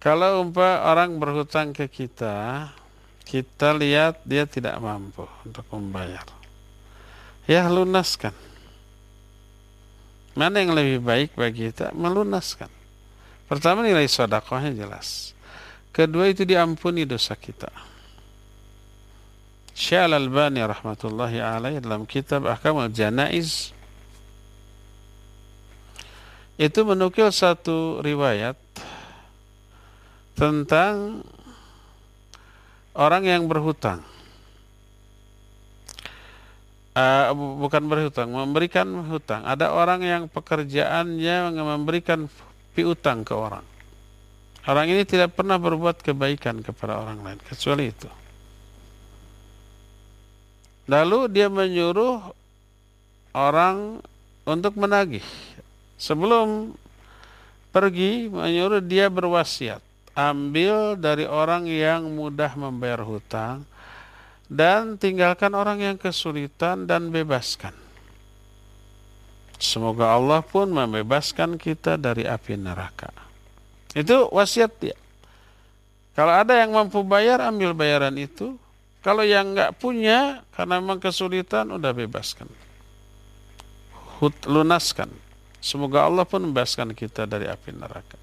Kalau 0.00 0.40
umpah 0.40 0.88
orang 0.88 1.20
berhutang 1.20 1.76
ke 1.76 1.92
kita, 1.92 2.72
kita 3.28 3.76
lihat 3.76 4.24
dia 4.24 4.48
tidak 4.48 4.80
mampu 4.80 5.28
untuk 5.44 5.68
membayar. 5.68 6.24
Ya 7.44 7.68
lunaskan. 7.68 8.32
Mana 10.32 10.64
yang 10.64 10.72
lebih 10.72 11.04
baik 11.04 11.36
bagi 11.36 11.68
kita? 11.68 11.92
Melunaskan. 11.92 12.72
Pertama 13.44 13.84
nilai 13.84 14.08
sodakohnya 14.08 14.72
jelas. 14.72 15.36
Kedua 15.92 16.32
itu 16.32 16.48
diampuni 16.48 17.04
dosa 17.04 17.36
kita. 17.36 17.68
Syekh 19.76 20.08
Al-Albani 20.08 20.64
rahmatullahi 20.64 21.44
alaih 21.44 21.76
dalam 21.84 22.08
kitab 22.08 22.48
Ahkam 22.48 22.80
Al-Janaiz 22.80 23.76
itu 26.60 26.80
menukil 26.84 27.32
satu 27.32 28.04
riwayat 28.04 28.58
tentang 30.36 31.24
orang 32.92 33.24
yang 33.24 33.42
berhutang. 33.48 34.04
Uh, 36.92 37.32
bukan 37.56 37.88
berhutang, 37.88 38.28
memberikan 38.28 38.84
hutang. 39.08 39.48
Ada 39.48 39.72
orang 39.72 40.04
yang 40.04 40.22
pekerjaannya 40.28 41.56
memberikan 41.56 42.28
piutang 42.76 43.24
ke 43.24 43.32
orang. 43.32 43.64
Orang 44.68 44.92
ini 44.92 45.02
tidak 45.08 45.32
pernah 45.32 45.56
berbuat 45.56 46.04
kebaikan 46.04 46.60
kepada 46.60 47.00
orang 47.00 47.24
lain 47.24 47.40
kecuali 47.48 47.88
itu. 47.88 48.06
Lalu 50.86 51.32
dia 51.32 51.48
menyuruh 51.48 52.20
orang 53.32 54.04
untuk 54.44 54.76
menagih. 54.76 55.24
Sebelum 56.02 56.74
pergi 57.70 58.26
menyuruh 58.26 58.82
dia 58.82 59.06
berwasiat. 59.06 59.78
Ambil 60.18 60.98
dari 60.98 61.24
orang 61.30 61.70
yang 61.70 62.10
mudah 62.18 62.52
membayar 62.58 63.06
hutang 63.06 63.62
dan 64.50 64.98
tinggalkan 64.98 65.54
orang 65.54 65.78
yang 65.80 65.96
kesulitan 65.96 66.84
dan 66.90 67.08
bebaskan. 67.08 67.72
Semoga 69.62 70.12
Allah 70.12 70.42
pun 70.42 70.68
membebaskan 70.68 71.54
kita 71.54 71.94
dari 71.94 72.26
api 72.26 72.58
neraka. 72.58 73.14
Itu 73.94 74.26
wasiat 74.34 74.74
dia. 74.82 74.98
Kalau 76.12 76.34
ada 76.34 76.58
yang 76.60 76.74
mampu 76.76 77.00
bayar, 77.06 77.40
ambil 77.40 77.72
bayaran 77.72 78.12
itu. 78.18 78.58
Kalau 79.00 79.24
yang 79.24 79.54
nggak 79.56 79.78
punya, 79.80 80.44
karena 80.52 80.82
memang 80.82 80.98
kesulitan, 81.00 81.72
udah 81.72 81.94
bebaskan. 81.94 82.50
Hut, 84.20 84.34
lunaskan. 84.44 85.08
Semoga 85.62 86.10
Allah 86.10 86.26
pun 86.26 86.42
membebaskan 86.42 86.90
kita 86.90 87.22
dari 87.22 87.46
api 87.46 87.70
neraka. 87.70 88.18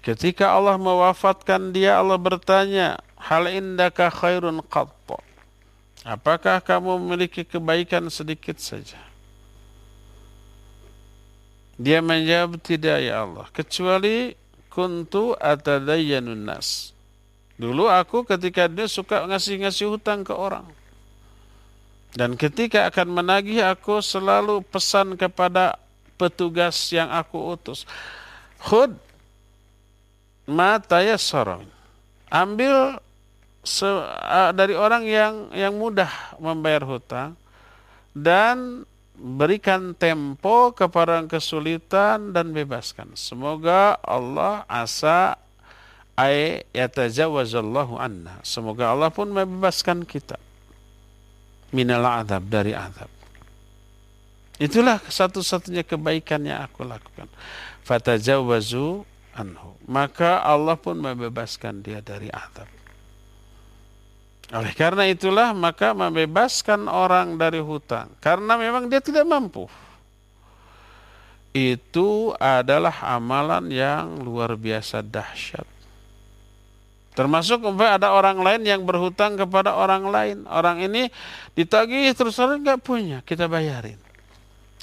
Ketika 0.00 0.56
Allah 0.56 0.80
mewafatkan 0.80 1.72
dia, 1.72 2.00
Allah 2.00 2.16
bertanya, 2.16 2.96
Hal 3.20 3.48
indaka 3.48 4.12
khairun 4.12 4.60
qatta. 4.68 5.16
Apakah 6.04 6.60
kamu 6.60 7.00
memiliki 7.00 7.40
kebaikan 7.40 8.12
sedikit 8.12 8.60
saja? 8.60 9.00
Dia 11.80 12.04
menjawab, 12.04 12.60
tidak 12.60 13.00
ya 13.00 13.24
Allah. 13.24 13.48
Kecuali 13.48 14.36
kuntu 14.68 15.32
atadayyanun 15.40 16.44
nas. 16.44 16.92
Dulu 17.56 17.88
aku 17.88 18.28
ketika 18.28 18.68
dia 18.68 18.84
suka 18.84 19.24
ngasih-ngasih 19.24 19.88
hutang 19.88 20.20
ke 20.20 20.36
orang. 20.36 20.68
Dan 22.14 22.38
ketika 22.38 22.86
akan 22.94 23.10
menagih 23.10 23.58
aku 23.66 23.98
selalu 23.98 24.62
pesan 24.62 25.18
kepada 25.18 25.74
petugas 26.14 26.78
yang 26.94 27.10
aku 27.10 27.58
utus. 27.58 27.82
Khud 28.62 28.94
mata 30.46 31.02
ya 31.02 31.18
Ambil 32.30 33.02
se, 33.66 33.86
dari 34.54 34.78
orang 34.78 35.02
yang 35.10 35.50
yang 35.50 35.74
mudah 35.74 36.38
membayar 36.38 36.86
hutang 36.86 37.34
dan 38.14 38.86
berikan 39.18 39.90
tempo 39.94 40.70
kepada 40.70 41.18
yang 41.18 41.26
kesulitan 41.26 42.30
dan 42.30 42.54
bebaskan. 42.54 43.10
Semoga 43.18 43.98
Allah 44.06 44.62
asa 44.70 45.34
ay 46.14 46.62
yatajawazallahu 46.70 47.98
anna. 47.98 48.38
Semoga 48.46 48.94
Allah 48.94 49.10
pun 49.10 49.26
membebaskan 49.34 50.06
kita 50.06 50.38
minal 51.74 52.06
azab 52.06 52.46
dari 52.46 52.70
azab. 52.70 53.10
Itulah 54.62 55.02
satu-satunya 55.10 55.82
kebaikan 55.82 56.46
yang 56.46 56.62
aku 56.62 56.86
lakukan. 56.86 57.26
Fatajawazu 57.82 59.02
anhu. 59.34 59.74
Maka 59.90 60.38
Allah 60.46 60.78
pun 60.78 60.94
membebaskan 60.94 61.82
dia 61.82 61.98
dari 61.98 62.30
azab. 62.30 62.70
Oleh 64.54 64.70
karena 64.78 65.10
itulah 65.10 65.50
maka 65.50 65.90
membebaskan 65.90 66.86
orang 66.86 67.34
dari 67.34 67.58
hutang 67.58 68.12
karena 68.22 68.54
memang 68.54 68.86
dia 68.86 69.02
tidak 69.02 69.26
mampu. 69.26 69.66
Itu 71.50 72.34
adalah 72.38 72.94
amalan 73.18 73.70
yang 73.74 74.22
luar 74.22 74.54
biasa 74.54 75.02
dahsyat. 75.02 75.73
Termasuk 77.14 77.62
ada 77.78 78.10
orang 78.10 78.42
lain 78.42 78.66
yang 78.66 78.82
berhutang 78.82 79.38
kepada 79.38 79.78
orang 79.78 80.10
lain. 80.10 80.38
Orang 80.50 80.82
ini 80.82 81.06
ditagih 81.54 82.10
terus 82.10 82.34
terus 82.34 82.58
nggak 82.58 82.82
punya, 82.82 83.22
kita 83.22 83.46
bayarin. 83.46 83.98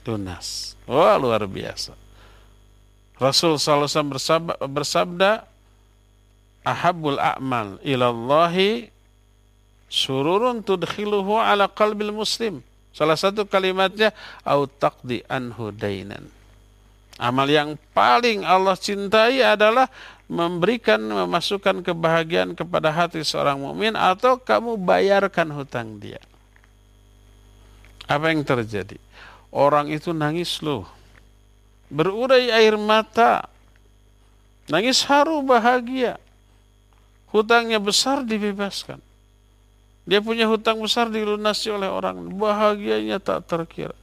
Lunas. 0.08 0.80
Wah 0.88 1.20
luar 1.20 1.44
biasa. 1.44 1.94
Rasul 3.22 3.62
SAW 3.62 3.86
bersabda, 3.86 4.56
bersabda 4.66 5.32
Ahabul 6.62 7.18
a'mal 7.18 7.82
ilallahi 7.82 8.90
sururun 9.90 10.62
tudkhiluhu 10.62 11.38
ala 11.38 11.66
qalbil 11.70 12.14
muslim. 12.14 12.62
Salah 12.94 13.18
satu 13.18 13.50
kalimatnya 13.50 14.14
au 14.46 14.70
taqdi 14.70 15.26
anhu 15.26 15.74
dainan. 15.74 16.30
Amal 17.22 17.50
yang 17.50 17.78
paling 17.94 18.42
Allah 18.42 18.74
cintai 18.78 19.42
adalah 19.46 19.86
memberikan 20.32 21.04
memasukkan 21.04 21.84
kebahagiaan 21.84 22.56
kepada 22.56 22.88
hati 22.88 23.20
seorang 23.20 23.60
mukmin 23.60 24.00
atau 24.00 24.40
kamu 24.40 24.80
bayarkan 24.80 25.52
hutang 25.52 26.00
dia. 26.00 26.24
Apa 28.08 28.32
yang 28.32 28.48
terjadi? 28.48 28.96
Orang 29.52 29.92
itu 29.92 30.16
nangis 30.16 30.64
loh. 30.64 30.88
Berurai 31.92 32.48
air 32.48 32.80
mata. 32.80 33.52
Nangis 34.72 35.04
haru 35.04 35.44
bahagia. 35.44 36.16
Hutangnya 37.36 37.84
besar 37.84 38.24
dibebaskan. 38.24 39.04
Dia 40.08 40.24
punya 40.24 40.48
hutang 40.48 40.80
besar 40.80 41.12
dilunasi 41.12 41.76
oleh 41.76 41.92
orang. 41.92 42.32
Bahagianya 42.32 43.20
tak 43.20 43.52
terkira. 43.52 43.96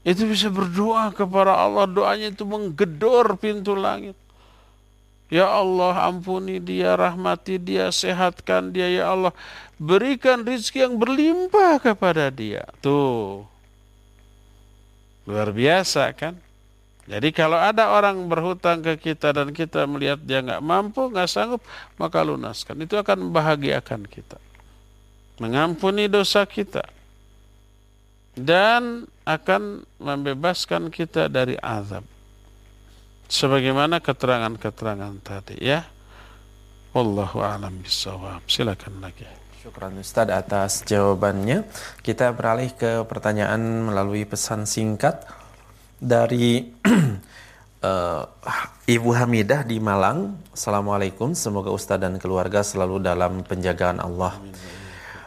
Itu 0.00 0.24
bisa 0.24 0.48
berdoa 0.48 1.12
kepada 1.12 1.60
Allah. 1.60 1.84
Doanya 1.84 2.32
itu 2.32 2.48
menggedor 2.48 3.36
pintu 3.36 3.76
langit. 3.76 4.16
Ya 5.30 5.46
Allah 5.46 6.10
ampuni 6.10 6.58
dia, 6.58 6.98
rahmati 6.98 7.56
dia, 7.56 7.94
sehatkan 7.94 8.74
dia 8.74 8.90
ya 8.90 9.14
Allah. 9.14 9.30
Berikan 9.78 10.42
rizki 10.42 10.82
yang 10.82 10.98
berlimpah 10.98 11.78
kepada 11.78 12.28
dia. 12.28 12.66
Tuh. 12.82 13.46
Luar 15.24 15.54
biasa 15.54 16.10
kan? 16.12 16.34
Jadi 17.06 17.30
kalau 17.30 17.58
ada 17.58 17.94
orang 17.94 18.26
berhutang 18.26 18.82
ke 18.82 18.98
kita 18.98 19.30
dan 19.30 19.54
kita 19.54 19.86
melihat 19.86 20.18
dia 20.18 20.42
nggak 20.42 20.62
mampu, 20.62 21.06
nggak 21.10 21.30
sanggup, 21.30 21.62
maka 21.94 22.26
lunaskan. 22.26 22.82
Itu 22.82 22.98
akan 22.98 23.30
membahagiakan 23.30 24.10
kita 24.10 24.38
mengampuni 25.40 26.04
dosa 26.06 26.44
kita 26.44 26.84
dan 28.36 29.08
akan 29.24 29.82
membebaskan 29.96 30.92
kita 30.92 31.32
dari 31.32 31.56
azab. 31.64 32.04
Sebagaimana 33.30 34.02
keterangan-keterangan 34.02 35.14
tadi 35.22 35.62
ya. 35.62 35.86
Wallahu 36.90 37.38
a'lam 37.38 37.78
bishawab. 37.78 38.42
Silakan 38.50 38.98
lagi. 38.98 39.22
Syukran 39.62 39.94
Ustaz 40.02 40.26
atas 40.34 40.82
jawabannya. 40.82 41.62
Kita 42.02 42.34
beralih 42.34 42.74
ke 42.74 43.06
pertanyaan 43.06 43.86
melalui 43.86 44.26
pesan 44.26 44.66
singkat 44.66 45.22
dari 46.02 46.74
uh, 47.86 48.26
Ibu 48.98 49.10
Hamidah 49.14 49.62
di 49.62 49.78
Malang. 49.78 50.34
Assalamualaikum. 50.50 51.30
Semoga 51.38 51.70
Ustaz 51.70 52.02
dan 52.02 52.18
keluarga 52.18 52.66
selalu 52.66 52.98
dalam 52.98 53.46
penjagaan 53.46 54.02
Allah. 54.02 54.34
Amin. 54.42 54.79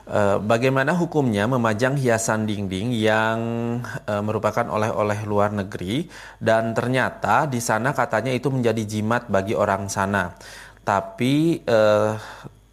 Eh, 0.04 0.38
bagaimana 0.44 0.92
hukumnya 1.00 1.48
memajang 1.48 1.96
hiasan 1.96 2.44
dinding 2.44 2.92
yang 2.92 3.40
uh, 4.04 4.20
merupakan 4.20 4.68
oleh-oleh 4.68 5.24
luar 5.24 5.56
negeri 5.56 6.12
dan 6.44 6.76
ternyata 6.76 7.48
di 7.48 7.64
sana 7.64 7.96
katanya 7.96 8.36
itu 8.36 8.52
menjadi 8.52 8.84
jimat 8.84 9.32
bagi 9.32 9.56
orang 9.56 9.88
sana. 9.88 10.36
Tapi 10.84 11.64
uh, 11.64 12.20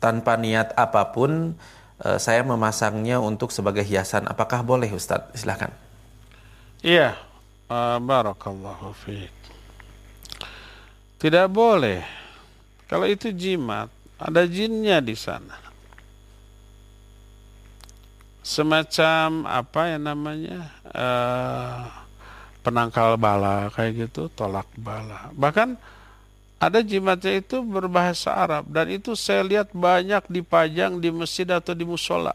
tanpa 0.03 0.35
niat 0.43 0.75
apa 0.75 1.15
pun 1.15 1.55
uh, 2.03 2.19
saya 2.19 2.43
memasangnya 2.43 3.23
untuk 3.23 3.55
sebagai 3.55 3.87
hiasan. 3.87 4.27
Apakah 4.27 4.67
boleh 4.67 4.91
Ustadz? 4.91 5.39
Silahkan. 5.39 5.71
Iya, 6.83 7.15
barakallahu 8.03 8.91
fiik. 9.07 9.31
Tidak 11.23 11.47
boleh. 11.47 12.03
Kalau 12.91 13.07
itu 13.07 13.31
jimat, 13.31 13.87
ada 14.19 14.43
jinnya 14.51 14.99
di 14.99 15.15
sana 15.15 15.70
semacam 18.51 19.47
apa 19.47 19.95
ya 19.95 19.99
namanya 20.03 20.59
uh, 20.91 21.87
penangkal 22.67 23.15
bala 23.15 23.71
kayak 23.71 24.11
gitu 24.11 24.27
tolak 24.35 24.67
bala. 24.75 25.31
Bahkan 25.39 25.79
ada 26.59 26.83
jimatnya 26.83 27.39
itu 27.39 27.63
berbahasa 27.63 28.35
Arab 28.35 28.67
dan 28.67 28.91
itu 28.91 29.15
saya 29.15 29.47
lihat 29.47 29.71
banyak 29.71 30.27
dipajang 30.27 30.99
di 30.99 31.15
masjid 31.15 31.47
atau 31.47 31.79
di 31.79 31.87
musola. 31.87 32.35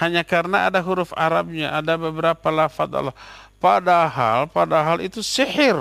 Hanya 0.00 0.24
karena 0.24 0.72
ada 0.72 0.80
huruf 0.80 1.12
Arabnya 1.12 1.76
ada 1.76 2.00
beberapa 2.00 2.48
lafaz 2.48 2.88
Allah. 2.88 3.16
Padahal 3.60 4.48
padahal 4.48 5.04
itu 5.04 5.20
sihir. 5.20 5.76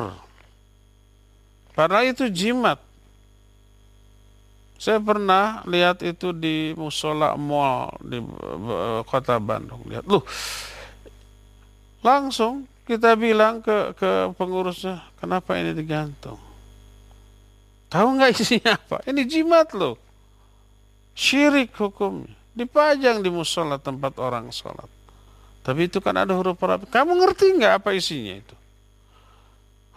Padahal 1.71 2.11
itu 2.11 2.27
jimat 2.27 2.75
saya 4.79 5.03
pernah 5.03 5.59
lihat 5.67 5.99
itu 6.07 6.31
di 6.31 6.71
musola 6.79 7.35
mall 7.35 7.91
di 7.99 8.23
eh, 8.23 9.01
kota 9.03 9.35
Bandung. 9.43 9.83
Lihat, 9.83 10.07
loh, 10.07 10.23
langsung 11.99 12.63
kita 12.87 13.19
bilang 13.19 13.59
ke 13.59 13.91
ke 13.99 14.31
pengurusnya, 14.39 15.03
kenapa 15.19 15.59
ini 15.59 15.75
digantung? 15.75 16.39
Tahu 17.91 18.07
nggak 18.15 18.31
isinya 18.39 18.79
apa? 18.79 19.03
Ini 19.03 19.21
jimat 19.27 19.75
loh. 19.75 19.99
Syirik 21.11 21.75
hukumnya. 21.75 22.31
Dipajang 22.55 23.19
di 23.19 23.27
musola 23.27 23.81
tempat 23.81 24.15
orang 24.15 24.47
sholat. 24.53 24.87
Tapi 25.59 25.91
itu 25.91 25.99
kan 25.99 26.15
ada 26.15 26.31
huruf 26.37 26.55
Arab. 26.63 26.87
Kamu 26.87 27.19
ngerti 27.19 27.59
nggak 27.59 27.83
apa 27.83 27.91
isinya 27.91 28.39
itu? 28.39 28.55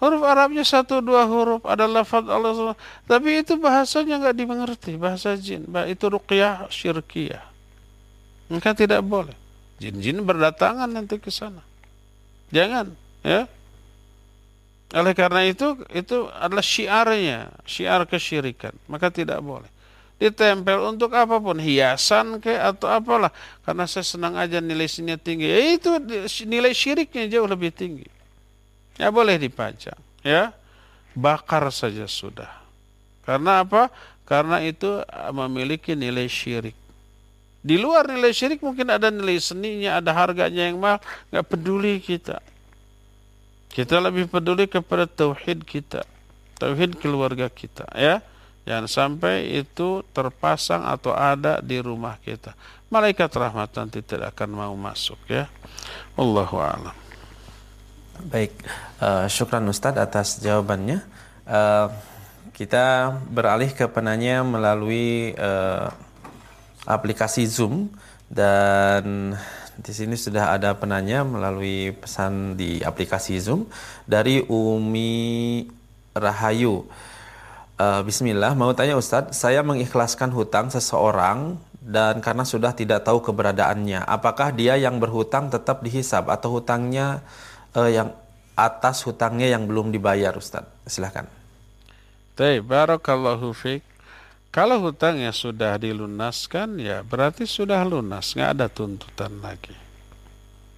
Huruf 0.02 0.26
Arabnya 0.26 0.66
satu 0.66 0.98
dua 0.98 1.22
huruf 1.30 1.62
ada 1.62 1.86
lafaz 1.86 2.26
Allah 2.26 2.74
tapi 3.06 3.38
itu 3.38 3.54
bahasanya 3.54 4.18
nggak 4.18 4.34
dimengerti 4.34 4.98
bahasa 4.98 5.38
jin. 5.38 5.62
Itu 5.86 6.10
ruqyah 6.10 6.66
syirkiyah. 6.66 7.46
Maka 8.50 8.74
tidak 8.74 8.98
boleh. 9.06 9.38
Jin-jin 9.78 10.18
berdatangan 10.26 10.90
nanti 10.90 11.22
ke 11.22 11.30
sana. 11.30 11.62
Jangan, 12.50 12.90
ya. 13.22 13.46
Oleh 14.92 15.14
karena 15.16 15.46
itu 15.48 15.78
itu 15.94 16.28
adalah 16.34 16.60
syiarnya, 16.60 17.48
syiar 17.64 18.02
kesyirikan. 18.04 18.74
Maka 18.90 19.08
tidak 19.08 19.38
boleh. 19.40 19.70
Ditempel 20.20 20.82
untuk 20.84 21.14
apa 21.14 21.38
pun, 21.38 21.56
hiasan 21.58 22.38
ke 22.38 22.54
atau 22.54 22.90
apalah. 22.90 23.32
Karena 23.64 23.88
saya 23.88 24.04
senang 24.04 24.34
aja 24.34 24.60
nilai 24.60 24.86
sininya 24.86 25.16
tinggi. 25.16 25.48
Ya 25.48 25.78
itu 25.78 25.90
nilai 26.44 26.74
syiriknya 26.76 27.26
jauh 27.38 27.48
lebih 27.48 27.72
tinggi. 27.72 28.06
Ya 29.02 29.10
boleh 29.10 29.34
dipajang, 29.34 29.98
ya. 30.22 30.54
Bakar 31.18 31.66
saja 31.74 32.06
sudah. 32.06 32.62
Karena 33.26 33.66
apa? 33.66 33.90
Karena 34.22 34.62
itu 34.62 35.02
memiliki 35.34 35.98
nilai 35.98 36.30
syirik. 36.30 36.78
Di 37.58 37.74
luar 37.82 38.06
nilai 38.06 38.30
syirik 38.30 38.62
mungkin 38.62 38.94
ada 38.94 39.10
nilai 39.10 39.42
seninya, 39.42 39.98
ada 39.98 40.14
harganya 40.14 40.70
yang 40.70 40.78
mahal, 40.78 41.02
nggak 41.34 41.46
peduli 41.50 41.98
kita. 41.98 42.38
Kita 43.74 43.98
lebih 43.98 44.30
peduli 44.30 44.70
kepada 44.70 45.10
tauhid 45.10 45.66
kita, 45.66 46.06
tauhid 46.62 46.94
keluarga 47.02 47.50
kita, 47.50 47.90
ya. 47.98 48.22
Jangan 48.62 48.86
sampai 48.86 49.58
itu 49.58 50.06
terpasang 50.14 50.86
atau 50.86 51.10
ada 51.10 51.58
di 51.58 51.82
rumah 51.82 52.14
kita. 52.22 52.54
Malaikat 52.86 53.34
rahmat 53.34 53.74
nanti 53.74 53.98
tidak 53.98 54.38
akan 54.38 54.50
mau 54.54 54.74
masuk, 54.78 55.18
ya. 55.26 55.50
Allahu 56.14 56.62
a'lam. 56.62 57.01
Baik, 58.20 58.52
uh, 59.00 59.24
syukran 59.24 59.64
Ustadz 59.72 59.96
atas 59.96 60.36
jawabannya. 60.44 61.00
Uh, 61.48 61.88
kita 62.52 63.16
beralih 63.32 63.72
ke 63.72 63.88
penanya 63.88 64.44
melalui 64.44 65.32
uh, 65.40 65.88
aplikasi 66.84 67.48
Zoom 67.48 67.88
dan 68.28 69.32
di 69.80 69.92
sini 69.96 70.20
sudah 70.20 70.52
ada 70.52 70.76
penanya 70.76 71.24
melalui 71.24 71.96
pesan 71.96 72.52
di 72.52 72.84
aplikasi 72.84 73.40
Zoom 73.40 73.64
dari 74.04 74.44
Umi 74.44 75.64
Rahayu. 76.12 76.84
Uh, 77.80 78.04
Bismillah, 78.04 78.52
mau 78.52 78.76
tanya 78.76 79.00
Ustadz, 79.00 79.32
saya 79.32 79.64
mengikhlaskan 79.64 80.28
hutang 80.36 80.68
seseorang 80.68 81.56
dan 81.80 82.20
karena 82.20 82.44
sudah 82.44 82.76
tidak 82.76 83.08
tahu 83.08 83.24
keberadaannya, 83.24 84.04
apakah 84.04 84.52
dia 84.52 84.76
yang 84.76 85.00
berhutang 85.00 85.48
tetap 85.48 85.80
dihisap 85.80 86.28
atau 86.28 86.60
hutangnya 86.60 87.24
uh, 87.76 87.90
yang 87.90 88.12
atas 88.56 89.04
hutangnya 89.08 89.48
yang 89.48 89.64
belum 89.64 89.92
dibayar 89.92 90.32
Ustaz. 90.36 90.64
Silahkan. 90.84 91.24
Baik, 92.36 92.64
barakallahu 92.64 93.52
fiqh. 93.52 93.84
Kalau 94.52 94.84
hutangnya 94.84 95.32
sudah 95.32 95.80
dilunaskan 95.80 96.76
ya 96.76 97.00
berarti 97.00 97.48
sudah 97.48 97.80
lunas, 97.88 98.36
nggak 98.36 98.50
ada 98.52 98.66
tuntutan 98.68 99.40
lagi. 99.40 99.72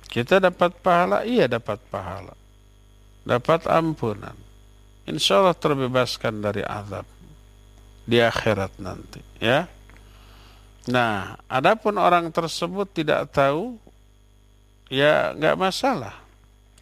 Kita 0.06 0.38
dapat 0.38 0.78
pahala, 0.78 1.26
iya 1.26 1.50
dapat 1.50 1.82
pahala. 1.90 2.38
Dapat 3.26 3.66
ampunan. 3.66 4.38
Insya 5.10 5.42
Allah 5.42 5.58
terbebaskan 5.58 6.38
dari 6.38 6.62
azab 6.62 7.02
di 8.06 8.22
akhirat 8.22 8.78
nanti, 8.78 9.18
ya. 9.42 9.66
Nah, 10.86 11.34
adapun 11.50 11.98
orang 11.98 12.30
tersebut 12.30 12.86
tidak 12.94 13.26
tahu, 13.34 13.74
ya 14.86 15.34
nggak 15.34 15.58
masalah 15.58 16.23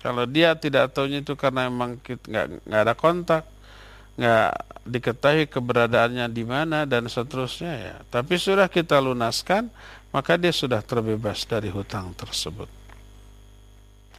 kalau 0.02 0.26
dia 0.26 0.58
tidak 0.58 0.90
tahunya 0.90 1.22
itu 1.22 1.38
karena 1.38 1.70
memang 1.70 2.02
nggak 2.02 2.66
nggak 2.66 2.82
ada 2.82 2.94
kontak, 2.98 3.46
nggak 4.18 4.50
diketahui 4.82 5.46
keberadaannya 5.46 6.26
di 6.26 6.42
mana 6.42 6.82
dan 6.82 7.06
seterusnya 7.06 7.72
ya. 7.78 7.96
Tapi 8.10 8.34
sudah 8.34 8.66
kita 8.66 8.98
lunaskan, 8.98 9.70
maka 10.10 10.34
dia 10.34 10.50
sudah 10.50 10.82
terbebas 10.82 11.46
dari 11.46 11.70
hutang 11.70 12.10
tersebut. 12.18 12.66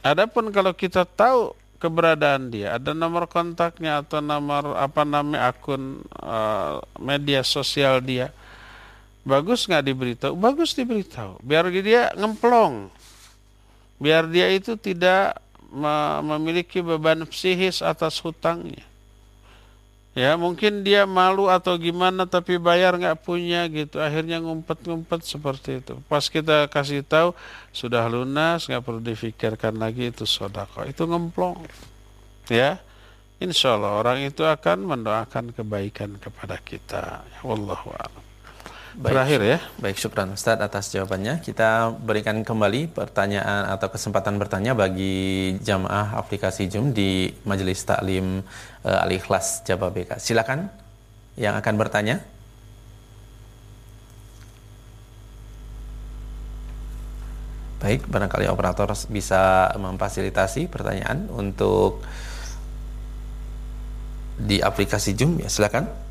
Adapun 0.00 0.48
kalau 0.52 0.72
kita 0.72 1.04
tahu 1.04 1.52
keberadaan 1.76 2.48
dia, 2.48 2.80
ada 2.80 2.96
nomor 2.96 3.28
kontaknya 3.28 4.00
atau 4.00 4.24
nomor 4.24 4.72
apa 4.80 5.04
namanya 5.04 5.52
akun 5.52 6.00
uh, 6.16 6.80
media 6.96 7.44
sosial 7.44 8.00
dia, 8.00 8.32
bagus 9.20 9.68
nggak 9.68 9.84
diberitahu? 9.84 10.32
Bagus 10.32 10.72
diberitahu, 10.72 11.44
biar 11.44 11.68
dia 11.68 12.08
ngemplong, 12.16 12.88
biar 14.00 14.28
dia 14.32 14.48
itu 14.48 14.80
tidak 14.80 15.44
memiliki 16.24 16.84
beban 16.84 17.24
psikis 17.28 17.80
atas 17.80 18.18
hutangnya. 18.20 18.82
Ya 20.14 20.38
mungkin 20.38 20.86
dia 20.86 21.10
malu 21.10 21.50
atau 21.50 21.74
gimana 21.74 22.22
tapi 22.22 22.54
bayar 22.54 22.94
nggak 22.94 23.26
punya 23.26 23.66
gitu. 23.66 23.98
Akhirnya 23.98 24.38
ngumpet-ngumpet 24.38 25.26
seperti 25.26 25.82
itu. 25.82 25.98
Pas 26.06 26.22
kita 26.30 26.70
kasih 26.70 27.02
tahu 27.02 27.34
sudah 27.74 28.06
lunas 28.06 28.70
nggak 28.70 28.82
perlu 28.82 29.02
difikirkan 29.02 29.74
lagi 29.74 30.14
itu 30.14 30.22
sodako. 30.22 30.86
Itu 30.86 31.10
ngemplong. 31.10 31.66
Ya 32.46 32.78
Insya 33.44 33.76
Allah 33.76 34.00
orang 34.00 34.24
itu 34.24 34.40
akan 34.40 34.88
mendoakan 34.88 35.52
kebaikan 35.52 36.16
kepada 36.16 36.56
kita. 36.64 37.20
Wallahu 37.44 37.92
a'lam. 37.92 38.23
Baik, 38.94 39.10
Terakhir 39.10 39.40
ya. 39.42 39.58
Baik, 39.82 39.98
syukran 39.98 40.30
Ustaz 40.38 40.54
atas 40.62 40.94
jawabannya. 40.94 41.42
Kita 41.42 41.90
berikan 41.98 42.46
kembali 42.46 42.94
pertanyaan 42.94 43.66
atau 43.74 43.90
kesempatan 43.90 44.38
bertanya 44.38 44.70
bagi 44.70 45.58
jamaah 45.58 46.14
aplikasi 46.14 46.70
Zoom 46.70 46.94
di 46.94 47.26
Majelis 47.42 47.82
Taklim 47.82 48.46
uh, 48.86 49.02
Al-Ikhlas 49.02 49.66
Jababeka. 49.66 50.22
Silakan 50.22 50.70
yang 51.34 51.58
akan 51.58 51.74
bertanya. 51.74 52.22
Baik, 57.82 58.06
barangkali 58.06 58.46
operator 58.46 58.94
bisa 59.10 59.74
memfasilitasi 59.74 60.70
pertanyaan 60.70 61.26
untuk 61.34 61.98
di 64.38 64.62
aplikasi 64.62 65.18
Zoom 65.18 65.42
ya, 65.42 65.50
silakan. 65.50 66.03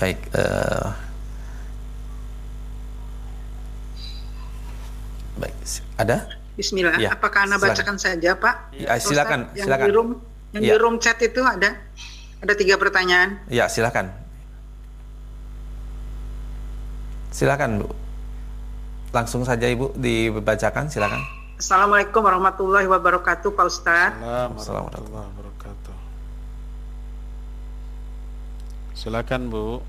Baik. 0.00 0.18
Uh, 0.32 0.88
baik. 5.36 5.54
Ada? 6.00 6.16
Bismillah. 6.56 6.96
Ya, 6.96 7.12
Apakah 7.12 7.44
anda 7.44 7.60
bacakan 7.60 8.00
saja, 8.00 8.32
Pak? 8.32 8.72
Ya, 8.80 8.96
silakan. 8.96 9.52
Yang 9.52 9.68
silakan. 9.68 9.86
di 9.86 9.92
room, 9.92 10.08
yang 10.56 10.62
ya. 10.64 10.72
di 10.72 10.76
room 10.80 10.96
chat 10.96 11.20
itu 11.20 11.44
ada 11.44 11.76
ada 12.40 12.52
tiga 12.56 12.80
pertanyaan. 12.80 13.44
Ya, 13.52 13.68
silakan. 13.68 14.08
Silakan, 17.30 17.84
Bu. 17.84 17.88
Langsung 19.12 19.44
saja 19.44 19.68
Ibu 19.68 20.00
dibacakan, 20.00 20.88
silakan. 20.88 21.20
Assalamualaikum 21.60 22.24
warahmatullahi 22.24 22.88
wabarakatuh, 22.88 23.52
Pak 23.52 23.66
Ustadz. 23.68 24.16
Assalamualaikum 24.16 25.12
warahmatullahi 25.12 25.28
wabarakatuh. 25.28 25.39
Silakan, 29.00 29.48
Bu. 29.48 29.80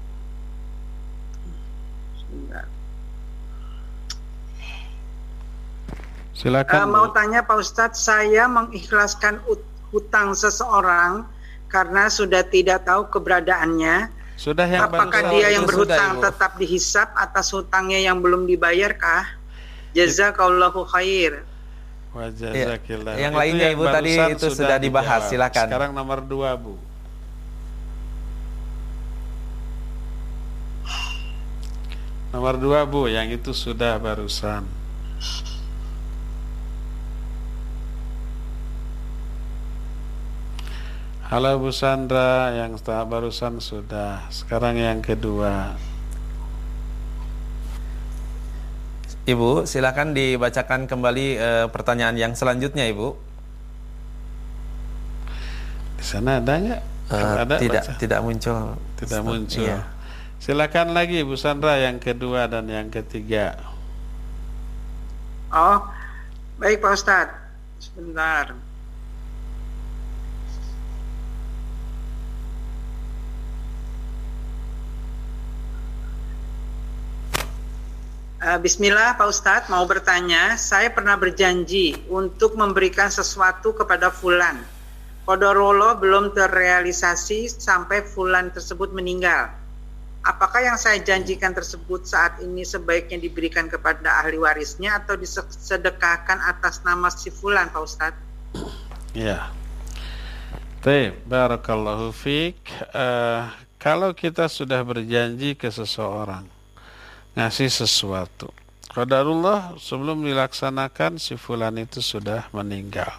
Silakan. 6.32 6.80
Uh, 6.80 6.88
mau 6.88 7.12
tanya 7.12 7.44
Pak 7.44 7.60
Ustadz, 7.60 8.08
saya 8.08 8.48
mengikhlaskan 8.48 9.44
hutang 9.92 10.32
seseorang 10.32 11.28
karena 11.68 12.08
sudah 12.08 12.40
tidak 12.48 12.88
tahu 12.88 13.12
keberadaannya. 13.12 14.08
Sudah 14.40 14.64
yang 14.64 14.88
Apakah 14.88 15.28
dia 15.28 15.60
yang 15.60 15.68
berhutang 15.68 16.16
sudah, 16.16 16.32
tetap 16.32 16.52
dihisap 16.56 17.12
atas 17.20 17.52
hutangnya 17.52 18.00
yang 18.00 18.24
belum 18.24 18.48
dibayarkah? 18.48 19.28
Jazakallahu 19.92 20.88
khair. 20.88 21.44
Ya, 22.56 22.80
yang 23.28 23.36
lainnya 23.36 23.76
Ibu 23.76 23.86
tadi 23.92 24.16
itu 24.40 24.48
sudah 24.56 24.80
dibahas, 24.80 25.28
silakan. 25.28 25.68
Sekarang 25.68 25.92
nomor 25.92 26.24
dua 26.24 26.56
Bu. 26.56 26.91
Nomor 32.32 32.56
dua 32.56 32.88
Bu, 32.88 33.12
yang 33.12 33.28
itu 33.28 33.52
sudah 33.52 34.00
barusan. 34.00 34.64
Halo 41.28 41.60
Bu 41.60 41.76
Sandra, 41.76 42.56
yang 42.56 42.80
tahap 42.80 43.12
barusan 43.12 43.60
sudah. 43.60 44.32
Sekarang 44.32 44.80
yang 44.80 45.04
kedua. 45.04 45.76
Ibu, 49.28 49.68
silakan 49.68 50.16
dibacakan 50.16 50.88
kembali 50.88 51.28
e, 51.36 51.50
pertanyaan 51.68 52.16
yang 52.16 52.34
selanjutnya, 52.36 52.88
Ibu. 52.88 53.16
Di 56.00 56.06
sana 56.08 56.40
ada 56.40 56.54
nggak? 56.58 56.82
Uh, 57.12 57.36
ada 57.44 57.56
tidak, 57.60 57.84
baca? 57.84 57.92
tidak 58.00 58.20
muncul. 58.24 58.58
Tidak 58.96 59.22
muncul. 59.22 59.68
Iya. 59.68 59.84
Silakan 60.42 60.98
lagi 60.98 61.22
Bu 61.22 61.38
Sandra 61.38 61.78
yang 61.78 62.02
kedua 62.02 62.50
dan 62.50 62.66
yang 62.66 62.90
ketiga. 62.90 63.62
Oh, 65.54 65.86
baik 66.58 66.82
Pak 66.82 66.98
Ustadz. 66.98 67.38
Sebentar. 67.78 68.58
Uh, 78.42 78.58
Bismillah 78.66 79.14
Pak 79.22 79.30
Ustadz 79.30 79.70
mau 79.70 79.86
bertanya, 79.86 80.58
saya 80.58 80.90
pernah 80.90 81.22
berjanji 81.22 82.02
untuk 82.10 82.58
memberikan 82.58 83.14
sesuatu 83.14 83.78
kepada 83.78 84.10
Fulan. 84.10 84.58
Kodorolo 85.30 86.02
belum 86.02 86.34
terrealisasi 86.34 87.46
sampai 87.46 88.02
Fulan 88.02 88.50
tersebut 88.50 88.90
meninggal. 88.90 89.61
Apakah 90.22 90.62
yang 90.62 90.78
saya 90.78 91.02
janjikan 91.02 91.50
tersebut 91.50 92.06
saat 92.06 92.38
ini 92.46 92.62
sebaiknya 92.62 93.18
diberikan 93.18 93.66
kepada 93.66 94.22
ahli 94.22 94.38
warisnya 94.38 95.02
atau 95.02 95.18
disedekahkan 95.18 96.38
atas 96.46 96.86
nama 96.86 97.10
si 97.10 97.34
Fulan 97.34 97.74
Pak 97.74 97.82
Ustadz? 97.82 98.22
Ya. 99.18 99.50
Baik, 100.82 101.22
barakallahu 101.30 102.10
fiik. 102.10 102.58
Uh, 102.94 103.46
kalau 103.78 104.14
kita 104.18 104.50
sudah 104.50 104.82
berjanji 104.82 105.54
ke 105.54 105.70
seseorang, 105.70 106.46
ngasih 107.38 107.70
sesuatu. 107.70 108.50
Qadarullah 108.92 109.78
sebelum 109.78 110.26
dilaksanakan 110.26 111.22
si 111.22 111.38
fulan 111.38 111.80
itu 111.80 112.04
sudah 112.04 112.50
meninggal. 112.52 113.14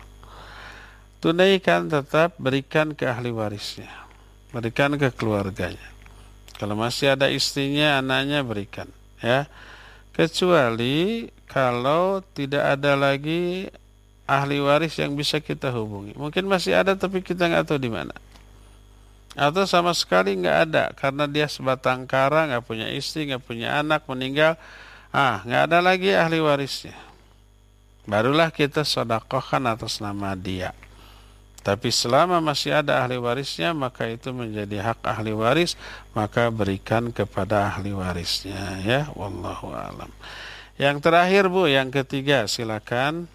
Tunaikan 1.22 1.86
tetap 1.86 2.34
berikan 2.36 2.98
ke 2.98 3.06
ahli 3.06 3.30
warisnya. 3.30 3.88
Berikan 4.50 4.98
ke 4.98 5.08
keluarganya. 5.14 5.91
Kalau 6.62 6.79
masih 6.79 7.18
ada 7.18 7.27
istrinya, 7.27 7.98
anaknya 7.98 8.46
berikan, 8.46 8.87
ya. 9.18 9.51
Kecuali 10.14 11.27
kalau 11.51 12.22
tidak 12.38 12.79
ada 12.79 12.94
lagi 12.94 13.66
ahli 14.31 14.62
waris 14.62 14.94
yang 15.03 15.18
bisa 15.18 15.42
kita 15.42 15.75
hubungi. 15.75 16.14
Mungkin 16.14 16.46
masih 16.46 16.79
ada 16.79 16.94
tapi 16.94 17.18
kita 17.18 17.51
nggak 17.51 17.66
tahu 17.66 17.83
di 17.83 17.90
mana 17.90 18.14
atau 19.33 19.64
sama 19.64 19.96
sekali 19.96 20.37
nggak 20.37 20.59
ada 20.68 20.85
karena 20.92 21.25
dia 21.25 21.48
sebatang 21.48 22.05
kara 22.05 22.53
nggak 22.53 22.64
punya 22.68 22.92
istri 22.92 23.25
nggak 23.25 23.40
punya 23.40 23.81
anak 23.81 24.05
meninggal 24.05 24.61
ah 25.09 25.40
nggak 25.48 25.72
ada 25.72 25.79
lagi 25.81 26.12
ahli 26.12 26.37
warisnya 26.37 26.96
barulah 28.05 28.53
kita 28.53 28.85
sodakohkan 28.85 29.64
atas 29.64 30.05
nama 30.05 30.37
dia 30.37 30.77
tapi 31.62 31.94
selama 31.94 32.42
masih 32.42 32.75
ada 32.75 33.03
ahli 33.03 33.18
warisnya 33.18 33.70
maka 33.75 34.11
itu 34.11 34.35
menjadi 34.35 34.92
hak 34.92 35.01
ahli 35.07 35.33
waris 35.35 35.79
maka 36.14 36.51
berikan 36.51 37.14
kepada 37.14 37.70
ahli 37.70 37.94
warisnya 37.94 38.83
ya 38.83 39.01
wallahu 39.14 39.70
alam 39.70 40.11
yang 40.77 40.98
terakhir 40.98 41.46
Bu 41.46 41.70
yang 41.70 41.88
ketiga 41.88 42.51
silakan 42.51 43.31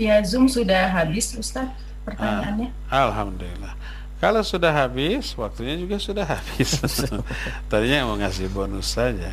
via 0.00 0.24
Zoom 0.24 0.48
sudah 0.48 0.88
habis 0.88 1.36
Ustaz 1.36 1.68
pertanyaannya. 2.08 2.72
Ah, 2.88 3.12
Alhamdulillah. 3.12 3.76
Kalau 4.20 4.40
sudah 4.44 4.72
habis, 4.72 5.32
waktunya 5.36 5.76
juga 5.76 5.96
sudah 5.96 6.24
habis. 6.24 6.80
Tadinya 7.72 8.08
mau 8.08 8.16
ngasih 8.16 8.48
bonus 8.52 8.96
saja. 8.96 9.32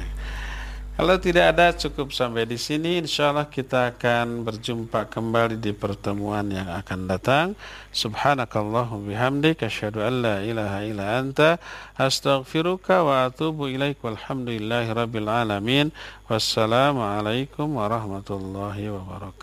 Kalau 0.97 1.13
tidak 1.21 1.53
ada 1.53 1.69
cukup 1.77 2.09
sampai 2.09 2.49
di 2.49 2.57
sini 2.57 2.97
insya 2.97 3.29
Allah 3.29 3.45
kita 3.45 3.93
akan 3.93 4.41
berjumpa 4.41 5.05
kembali 5.05 5.61
di 5.61 5.69
pertemuan 5.69 6.49
yang 6.49 6.73
akan 6.73 7.05
datang. 7.05 7.53
Subhanakallahum 7.93 9.05
bihamdik 9.05 9.61
asyhadu 9.61 10.01
an 10.01 10.25
la 10.25 10.41
ilaha 10.41 10.81
illa 10.81 11.21
anta 11.21 11.61
astaghfiruka 12.01 13.05
wa 13.05 13.29
atubu 13.29 13.69
ilaik 13.69 14.01
walhamdulillahi 14.01 14.89
rabbil 14.89 15.29
alamin. 15.29 15.93
Wassalamualaikum 16.25 17.77
warahmatullahi 17.77 18.89
wabarakatuh. 18.89 19.35